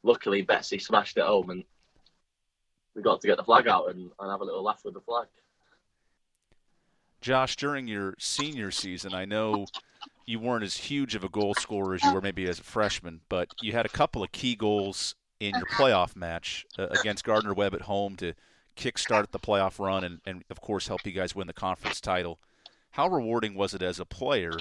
luckily 0.03 0.43
Betsy 0.43 0.79
smashed 0.79 1.17
it 1.17 1.25
home, 1.25 1.51
and 1.51 1.65
we 2.95 3.03
got 3.03 3.21
to 3.21 3.27
get 3.27 3.37
the 3.37 3.45
flag 3.45 3.69
out 3.69 3.91
and, 3.91 4.11
and 4.19 4.31
have 4.31 4.41
a 4.41 4.45
little 4.45 4.63
laugh 4.63 4.83
with 4.85 4.95
the 4.95 5.01
flag. 5.01 5.27
Josh, 7.21 7.57
during 7.57 7.89
your 7.89 8.15
senior 8.19 8.71
season, 8.71 9.15
I 9.15 9.25
know 9.25 9.67
you 10.27 10.39
weren't 10.39 10.65
as 10.65 10.77
huge 10.77 11.15
of 11.15 11.25
a 11.25 11.29
goal 11.29 11.55
scorer 11.55 11.95
as 11.95 12.03
you 12.03 12.13
were 12.13 12.21
maybe 12.21 12.49
as 12.49 12.59
a 12.59 12.63
freshman, 12.63 13.21
but 13.29 13.49
you 13.61 13.73
had 13.73 13.87
a 13.87 13.91
couple 13.91 14.23
of 14.23 14.33
key 14.33 14.55
goals 14.55 15.15
in 15.41 15.55
your 15.55 15.67
playoff 15.67 16.17
match 16.17 16.65
uh, 16.79 16.87
against 16.89 17.25
Gardner 17.25 17.55
Webb 17.55 17.75
at 17.75 17.83
home 17.83 18.17
to 18.17 18.33
kickstart 18.77 19.31
the 19.31 19.39
playoff 19.39 19.79
run 19.79 20.05
and, 20.05 20.21
and, 20.27 20.45
of 20.51 20.61
course, 20.61 20.89
help 20.89 21.05
you 21.05 21.13
guys 21.13 21.35
win 21.35 21.47
the 21.47 21.53
conference 21.53 22.01
title. 22.01 22.39
How 22.93 23.09
rewarding 23.09 23.55
was 23.55 23.75
it 23.75 23.83
as 23.83 24.01
a 24.01 24.05
player 24.05 24.53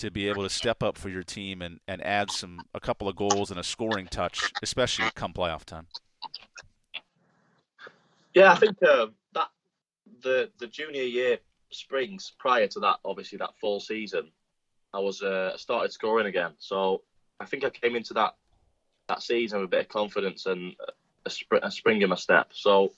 to 0.00 0.10
be 0.10 0.28
able 0.28 0.42
to 0.42 0.50
step 0.50 0.82
up 0.82 0.98
for 0.98 1.08
your 1.08 1.22
team 1.22 1.62
and, 1.62 1.80
and 1.86 2.04
add 2.04 2.30
some 2.30 2.60
a 2.74 2.80
couple 2.80 3.08
of 3.08 3.16
goals 3.16 3.50
and 3.50 3.60
a 3.60 3.62
scoring 3.62 4.06
touch, 4.06 4.52
especially 4.62 5.10
come 5.14 5.32
playoff 5.32 5.64
time? 5.64 5.86
Yeah, 8.34 8.52
I 8.52 8.56
think 8.56 8.76
uh, 8.82 9.06
that 9.34 9.48
the 10.22 10.50
the 10.58 10.66
junior 10.66 11.02
year 11.02 11.38
springs 11.70 12.32
prior 12.38 12.66
to 12.68 12.80
that, 12.80 12.96
obviously 13.04 13.38
that 13.38 13.56
fall 13.60 13.80
season, 13.80 14.30
I 14.94 14.98
was 14.98 15.22
uh, 15.22 15.56
started 15.56 15.92
scoring 15.92 16.26
again. 16.26 16.52
So 16.58 17.02
I 17.38 17.44
think 17.46 17.64
I 17.64 17.70
came 17.70 17.96
into 17.96 18.14
that 18.14 18.36
that 19.08 19.22
season 19.22 19.60
with 19.60 19.66
a 19.66 19.70
bit 19.70 19.80
of 19.80 19.88
confidence 19.88 20.46
and 20.46 20.74
a, 21.26 21.30
sp- 21.30 21.62
a 21.62 21.70
spring 21.70 22.00
in 22.02 22.08
my 22.08 22.16
step. 22.16 22.50
So 22.52 22.92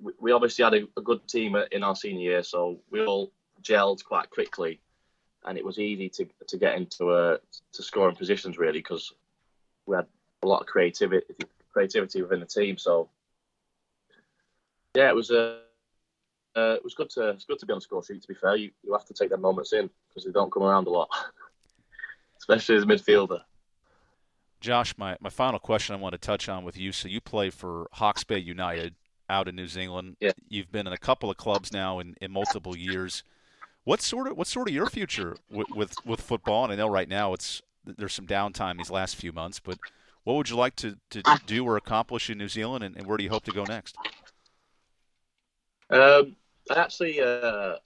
we, 0.00 0.12
we 0.20 0.32
obviously 0.32 0.64
had 0.64 0.74
a, 0.74 0.82
a, 0.96 1.02
good 1.02 1.26
team 1.26 1.56
in 1.72 1.82
our 1.82 1.96
senior 1.96 2.30
year, 2.30 2.42
so 2.44 2.78
we 2.90 3.04
all 3.04 3.32
gelled 3.62 4.04
quite 4.04 4.30
quickly. 4.30 4.80
And 5.44 5.58
it 5.58 5.64
was 5.64 5.78
easy 5.78 6.08
to 6.08 6.26
to 6.46 6.56
get 6.56 6.76
into 6.76 7.10
uh, 7.10 7.38
to 7.72 7.82
scoring 7.82 8.16
positions 8.16 8.58
really 8.58 8.78
because 8.78 9.12
we 9.86 9.96
had 9.96 10.06
a 10.42 10.46
lot 10.46 10.60
of 10.60 10.66
creativity 10.66 11.26
creativity 11.72 12.22
within 12.22 12.40
the 12.40 12.46
team. 12.46 12.78
So 12.78 13.08
yeah, 14.94 15.08
it 15.08 15.14
was 15.14 15.30
a. 15.30 15.40
Uh, 15.40 15.56
uh, 16.56 16.74
it 16.74 16.82
was 16.82 16.94
good 16.94 17.08
to 17.08 17.28
it's 17.28 17.44
good 17.44 17.60
to 17.60 17.64
be 17.66 17.72
on 17.72 17.76
the 17.76 17.80
score 17.80 18.02
sheet. 18.02 18.20
To 18.20 18.26
be 18.26 18.34
fair, 18.34 18.56
you, 18.56 18.72
you 18.82 18.92
have 18.92 19.04
to 19.04 19.14
take 19.14 19.30
them 19.30 19.40
moments 19.40 19.72
in 19.72 19.88
because 20.08 20.24
they 20.24 20.32
don't 20.32 20.50
come 20.50 20.64
around 20.64 20.88
a 20.88 20.90
lot, 20.90 21.08
especially 22.38 22.74
as 22.74 22.82
a 22.82 22.86
midfielder. 22.86 23.40
Josh, 24.60 24.94
my, 24.98 25.16
my 25.20 25.30
final 25.30 25.58
question 25.58 25.94
I 25.94 25.98
want 25.98 26.12
to 26.12 26.18
touch 26.18 26.48
on 26.48 26.64
with 26.64 26.76
you. 26.76 26.92
So 26.92 27.08
you 27.08 27.20
play 27.20 27.50
for 27.50 27.88
Hawke's 27.92 28.24
Bay 28.24 28.38
United 28.38 28.94
out 29.28 29.48
in 29.48 29.56
New 29.56 29.68
Zealand. 29.68 30.16
Yeah. 30.20 30.32
You've 30.48 30.70
been 30.70 30.86
in 30.86 30.92
a 30.92 30.98
couple 30.98 31.30
of 31.30 31.36
clubs 31.36 31.72
now 31.72 31.98
in, 31.98 32.14
in 32.20 32.30
multiple 32.30 32.76
years. 32.76 33.22
What's 33.84 34.06
sort 34.06 34.26
of 34.26 34.36
what's 34.36 34.50
sort 34.50 34.68
of 34.68 34.74
your 34.74 34.86
future 34.86 35.36
with, 35.50 35.68
with, 35.74 35.94
with 36.04 36.20
football? 36.20 36.64
And 36.64 36.72
I 36.72 36.76
know 36.76 36.88
right 36.88 37.08
now 37.08 37.32
it's 37.32 37.62
there's 37.84 38.12
some 38.12 38.26
downtime 38.26 38.76
these 38.76 38.90
last 38.90 39.16
few 39.16 39.32
months, 39.32 39.58
but 39.58 39.78
what 40.24 40.34
would 40.34 40.50
you 40.50 40.56
like 40.56 40.76
to, 40.76 40.98
to 41.10 41.22
do 41.46 41.64
or 41.64 41.76
accomplish 41.76 42.28
in 42.28 42.38
New 42.38 42.48
Zealand, 42.48 42.84
and, 42.84 42.96
and 42.96 43.06
where 43.06 43.16
do 43.16 43.24
you 43.24 43.30
hope 43.30 43.44
to 43.44 43.52
go 43.52 43.64
next? 43.64 43.96
Um, 45.88 46.36
I 46.70 46.74
actually, 46.74 47.20
uh, 47.20 47.76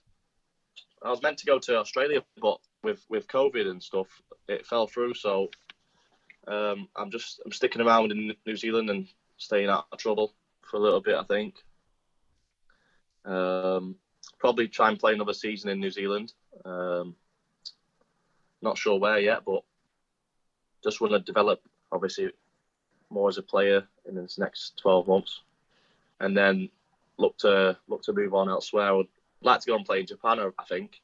I 1.01 1.09
was 1.09 1.21
meant 1.23 1.37
to 1.39 1.45
go 1.45 1.59
to 1.59 1.77
Australia, 1.77 2.23
but 2.41 2.59
with 2.83 3.03
with 3.09 3.27
COVID 3.27 3.67
and 3.69 3.81
stuff, 3.81 4.07
it 4.47 4.65
fell 4.65 4.87
through. 4.87 5.13
So 5.13 5.49
um, 6.47 6.87
I'm 6.95 7.09
just 7.09 7.41
I'm 7.45 7.51
sticking 7.51 7.81
around 7.81 8.11
in 8.11 8.33
New 8.45 8.55
Zealand 8.55 8.89
and 8.89 9.07
staying 9.37 9.69
out 9.69 9.87
of 9.91 9.97
trouble 9.97 10.33
for 10.61 10.77
a 10.77 10.81
little 10.81 11.01
bit. 11.01 11.15
I 11.15 11.23
think. 11.23 11.55
Um, 13.23 13.95
probably 14.45 14.67
try 14.67 14.89
and 14.89 14.99
play 14.99 15.11
another 15.11 15.33
season 15.33 15.71
in 15.71 15.79
New 15.79 15.89
Zealand. 15.89 16.31
Um, 16.65 17.15
not 18.61 18.77
sure 18.77 18.99
where 18.99 19.17
yet, 19.17 19.39
but 19.43 19.63
just 20.83 21.01
want 21.01 21.13
to 21.13 21.19
develop 21.19 21.61
obviously 21.91 22.29
more 23.09 23.27
as 23.27 23.39
a 23.39 23.41
player 23.41 23.87
in 24.07 24.13
this 24.13 24.37
next 24.37 24.77
12 24.77 25.07
months, 25.07 25.41
and 26.19 26.37
then 26.37 26.69
look 27.17 27.35
to 27.39 27.75
look 27.87 28.03
to 28.03 28.13
move 28.13 28.35
on 28.35 28.47
elsewhere. 28.47 28.85
I 28.85 28.91
would 28.91 29.07
like 29.41 29.61
to 29.61 29.67
go 29.67 29.77
and 29.77 29.85
play 29.85 30.01
in 30.01 30.05
Japan. 30.05 30.39
I 30.39 30.63
think 30.65 31.01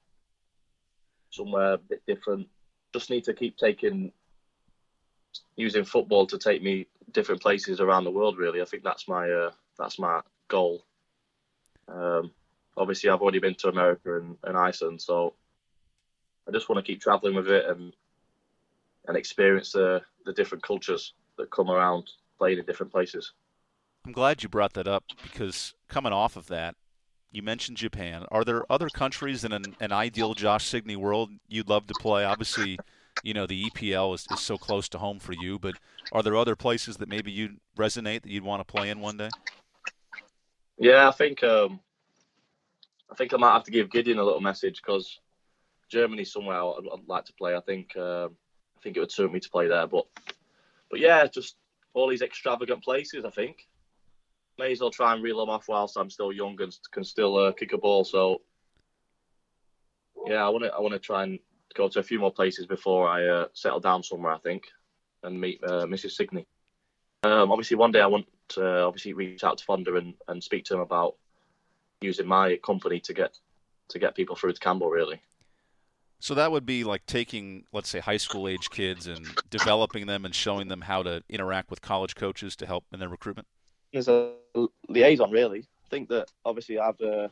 somewhere 1.31 1.73
a 1.73 1.77
bit 1.79 2.03
different. 2.05 2.47
Just 2.93 3.09
need 3.09 3.23
to 3.23 3.33
keep 3.33 3.57
taking 3.57 4.11
using 5.55 5.83
football 5.83 6.27
to 6.27 6.37
take 6.37 6.61
me 6.61 6.85
different 7.11 7.41
places 7.41 7.81
around 7.81 8.03
the 8.03 8.11
world. 8.11 8.37
Really, 8.37 8.61
I 8.61 8.65
think 8.65 8.83
that's 8.83 9.07
my 9.07 9.27
uh, 9.31 9.51
that's 9.79 9.97
my 9.97 10.21
goal. 10.47 10.85
Um, 11.87 12.31
obviously, 12.77 13.09
I've 13.09 13.21
already 13.21 13.39
been 13.39 13.55
to 13.55 13.69
America 13.69 14.17
and, 14.17 14.37
and 14.43 14.57
Iceland, 14.57 15.01
so 15.01 15.35
I 16.47 16.51
just 16.51 16.69
want 16.69 16.83
to 16.83 16.91
keep 16.91 17.01
traveling 17.01 17.35
with 17.35 17.47
it 17.47 17.65
and 17.65 17.93
and 19.07 19.17
experience 19.17 19.71
the 19.71 20.01
the 20.25 20.33
different 20.33 20.63
cultures 20.63 21.13
that 21.37 21.49
come 21.49 21.69
around 21.69 22.09
playing 22.37 22.59
in 22.59 22.65
different 22.65 22.91
places. 22.91 23.33
I'm 24.05 24.11
glad 24.11 24.43
you 24.43 24.49
brought 24.49 24.73
that 24.73 24.87
up 24.87 25.03
because 25.21 25.73
coming 25.87 26.13
off 26.13 26.35
of 26.35 26.47
that, 26.47 26.75
you 27.31 27.41
mentioned 27.41 27.77
Japan. 27.77 28.25
Are 28.31 28.43
there 28.43 28.71
other 28.71 28.89
countries 28.89 29.43
in 29.43 29.51
an, 29.51 29.75
an 29.79 29.91
ideal 29.91 30.33
Josh 30.33 30.69
Signey 30.69 30.95
world 30.95 31.31
you'd 31.47 31.69
love 31.69 31.87
to 31.87 31.95
play? 31.95 32.23
Obviously, 32.23 32.79
you 33.23 33.33
know 33.33 33.45
the 33.45 33.69
EPL 33.69 34.15
is, 34.15 34.27
is 34.29 34.39
so 34.39 34.57
close 34.57 34.89
to 34.89 34.97
home 34.97 35.19
for 35.19 35.33
you, 35.33 35.59
but 35.59 35.75
are 36.11 36.23
there 36.23 36.35
other 36.35 36.55
places 36.55 36.97
that 36.97 37.09
maybe 37.09 37.31
you 37.31 37.57
resonate 37.77 38.23
that 38.23 38.31
you'd 38.31 38.43
want 38.43 38.59
to 38.59 38.71
play 38.71 38.89
in 38.89 38.99
one 38.99 39.17
day? 39.17 39.29
Yeah, 40.77 41.07
I 41.07 41.11
think 41.11 41.43
um, 41.43 41.79
I 43.11 43.15
think 43.15 43.33
I 43.33 43.37
might 43.37 43.53
have 43.53 43.63
to 43.65 43.71
give 43.71 43.91
Gideon 43.91 44.19
a 44.19 44.23
little 44.23 44.41
message 44.41 44.81
because 44.81 45.19
Germany's 45.89 46.31
somewhere 46.31 46.57
I'd, 46.57 46.87
I'd, 46.93 47.07
like 47.07 47.25
to 47.25 47.33
play. 47.33 47.55
I 47.55 47.59
think 47.59 47.91
uh, 47.97 48.25
I 48.25 48.79
think 48.81 48.95
it 48.95 49.01
would 49.01 49.11
suit 49.11 49.33
me 49.33 49.39
to 49.39 49.49
play 49.49 49.67
there, 49.67 49.87
but 49.87 50.05
but 50.89 50.99
yeah, 50.99 51.25
just 51.27 51.57
all 51.93 52.07
these 52.07 52.21
extravagant 52.21 52.83
places. 52.83 53.25
I 53.25 53.29
think 53.29 53.67
may 54.57 54.71
as 54.71 54.79
well 54.79 54.91
try 54.91 55.13
and 55.13 55.23
reel 55.23 55.39
them 55.39 55.49
off 55.49 55.67
whilst 55.67 55.97
I'm 55.97 56.09
still 56.09 56.31
young 56.31 56.61
and 56.61 56.75
can 56.91 57.03
still 57.03 57.35
uh, 57.37 57.51
kick 57.51 57.73
a 57.73 57.77
ball. 57.77 58.05
So 58.05 58.41
yeah, 60.25 60.45
I 60.45 60.49
want 60.49 60.63
to 60.63 60.73
I 60.73 60.79
want 60.79 60.93
to 60.93 60.99
try 60.99 61.23
and 61.23 61.39
go 61.75 61.89
to 61.89 61.99
a 61.99 62.03
few 62.03 62.19
more 62.19 62.31
places 62.31 62.65
before 62.65 63.09
I 63.09 63.25
uh, 63.27 63.47
settle 63.53 63.79
down 63.79 64.03
somewhere. 64.03 64.33
I 64.33 64.39
think 64.39 64.63
and 65.23 65.39
meet 65.39 65.61
uh, 65.63 65.85
Mrs. 65.85 66.19
Signey. 66.19 66.45
Um, 67.23 67.51
obviously, 67.51 67.77
one 67.77 67.91
day 67.91 68.01
I 68.01 68.07
want 68.07 68.25
to 68.49 68.81
obviously 68.81 69.13
reach 69.13 69.43
out 69.43 69.57
to 69.59 69.65
Fonder 69.65 69.97
and, 69.97 70.13
and 70.27 70.43
speak 70.43 70.65
to 70.65 70.75
him 70.75 70.79
about 70.79 71.15
using 72.01 72.27
my 72.27 72.57
company 72.57 72.99
to 73.01 73.13
get 73.13 73.37
to 73.89 73.99
get 73.99 74.15
people 74.15 74.35
through 74.35 74.53
to 74.53 74.59
Campbell. 74.59 74.89
Really. 74.89 75.21
So 76.19 76.35
that 76.35 76.51
would 76.51 76.67
be 76.67 76.83
like 76.83 77.05
taking, 77.07 77.63
let's 77.73 77.89
say, 77.89 77.99
high 77.99 78.17
school 78.17 78.47
age 78.47 78.69
kids 78.69 79.07
and 79.07 79.25
developing 79.49 80.05
them 80.05 80.23
and 80.23 80.35
showing 80.35 80.67
them 80.67 80.81
how 80.81 81.01
to 81.01 81.23
interact 81.29 81.71
with 81.71 81.81
college 81.81 82.13
coaches 82.13 82.55
to 82.57 82.67
help 82.67 82.85
in 82.93 82.99
their 82.99 83.09
recruitment. 83.09 83.47
As 83.93 84.07
a 84.07 84.33
liaison, 84.87 85.31
really. 85.31 85.61
I 85.61 85.89
think 85.89 86.09
that 86.09 86.31
obviously 86.45 86.79
I've 86.79 86.99
uh, 87.01 87.29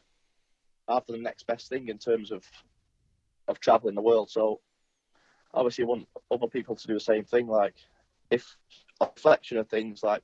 I've 0.88 1.06
the 1.06 1.18
next 1.18 1.46
best 1.46 1.70
thing 1.70 1.90
in 1.90 1.98
terms 1.98 2.32
of 2.32 2.44
of 3.48 3.60
traveling 3.60 3.96
the 3.96 4.02
world. 4.02 4.30
So 4.32 4.60
obviously, 5.54 5.84
I 5.84 5.88
want 5.88 6.08
other 6.32 6.48
people 6.48 6.76
to 6.76 6.88
do 6.88 6.94
the 6.96 7.00
same 7.00 7.24
thing. 7.24 7.48
Like 7.48 7.76
if 8.32 8.58
a 9.02 9.06
reflection 9.06 9.58
of 9.58 9.70
things 9.70 10.04
like 10.04 10.24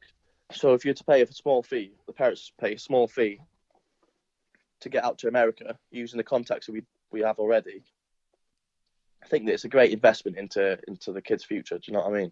so, 0.52 0.74
if 0.74 0.86
you're 0.86 0.94
to 0.94 1.04
pay 1.04 1.22
a 1.22 1.32
small 1.32 1.64
fee, 1.64 1.94
the 2.08 2.14
parents 2.14 2.52
pay 2.60 2.74
a 2.74 2.80
small 2.80 3.08
fee 3.08 3.40
to 4.86 4.90
get 4.90 5.04
out 5.04 5.18
to 5.20 5.28
America 5.28 5.78
using 5.92 6.18
the 6.18 6.24
contacts 6.24 6.68
that 6.68 6.72
we 6.72 6.84
we 7.12 7.22
have 7.22 7.38
already 7.40 7.84
I 9.26 9.28
think 9.28 9.46
that 9.48 9.54
it's 9.54 9.66
a 9.66 9.70
great 9.70 9.92
investment 9.92 10.38
into 10.38 10.78
into 10.88 11.12
the 11.12 11.22
kid's 11.22 11.44
future. 11.44 11.76
Do 11.76 11.84
you 11.88 11.94
know 11.94 12.02
what 12.02 12.14
I 12.14 12.20
mean? 12.22 12.32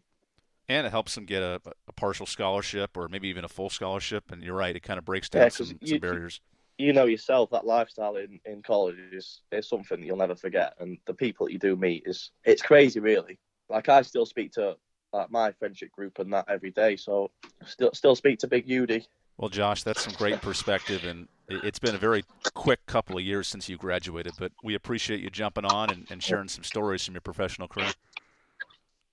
And 0.70 0.88
it 0.88 0.92
helps 0.92 1.16
them 1.16 1.26
get 1.26 1.42
a, 1.42 1.60
a 1.88 1.92
partial 1.94 2.26
scholarship 2.26 2.96
or 2.96 3.10
maybe 3.10 3.28
even 3.28 3.44
a 3.44 3.50
full 3.50 3.70
scholarship. 3.70 4.32
And 4.32 4.42
you're 4.44 4.56
right, 4.56 4.76
it 4.76 4.82
kind 4.82 4.98
of 4.98 5.04
breaks 5.04 5.28
down 5.28 5.42
yeah, 5.42 5.50
some, 5.50 5.78
you, 5.82 5.88
some 5.88 6.00
barriers. 6.00 6.39
You 6.78 6.94
know 6.94 7.06
yourself 7.06 7.50
that 7.50 7.66
lifestyle 7.66 8.16
in, 8.16 8.39
in 8.46 8.62
college 8.62 8.96
is, 9.12 9.42
is 9.52 9.68
something 9.68 10.00
that 10.00 10.06
you'll 10.06 10.18
never 10.18 10.36
forget. 10.36 10.76
And 10.80 10.98
the 11.06 11.13
people 11.13 11.48
that 11.48 11.52
you 11.52 11.60
do 11.60 11.76
meet 11.76 12.04
is 12.06 12.32
it's 12.46 12.62
crazy, 12.62 13.00
really. 13.00 13.39
Like 13.70 13.89
I 13.89 14.04
still 14.04 14.26
speak 14.26 14.54
to 14.54 14.78
like 15.12 15.32
my 15.32 15.52
friendship 15.52 15.92
group 15.92 16.20
and 16.20 16.32
that 16.34 16.46
every 16.48 16.72
day. 16.72 16.96
So 16.96 17.32
still 17.66 17.92
still 17.94 18.16
speak 18.16 18.39
to 18.39 18.48
Big 18.48 18.68
Udi. 18.68 19.06
Well, 19.38 19.50
Josh, 19.50 19.84
that's 19.84 20.04
some 20.04 20.13
great 20.13 20.42
perspective, 20.42 21.06
and 21.06 21.28
it's 21.63 21.80
been 21.80 21.96
a 21.96 22.00
very 22.00 22.24
quick 22.54 22.86
couple 22.86 23.18
of 23.18 23.24
years 23.24 23.48
since 23.48 23.70
you 23.70 23.78
graduated, 23.78 24.34
but 24.39 24.52
we 24.63 24.76
appreciate 24.76 25.20
you 25.22 25.30
jumping 25.30 25.66
on 25.66 25.89
and, 25.89 26.08
and 26.10 26.24
sharing 26.24 26.48
some 26.48 26.63
stories 26.63 27.06
from 27.06 27.13
your 27.16 27.22
professional 27.22 27.68
career. 27.68 27.92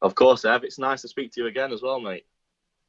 Of 0.03 0.15
course, 0.15 0.45
Ev. 0.45 0.65
It's 0.65 0.79
nice 0.79 1.03
to 1.03 1.09
speak 1.09 1.33
to 1.33 1.43
you 1.43 1.47
again 1.47 1.73
as 1.73 1.83
well, 1.83 2.01
mate. 2.01 2.25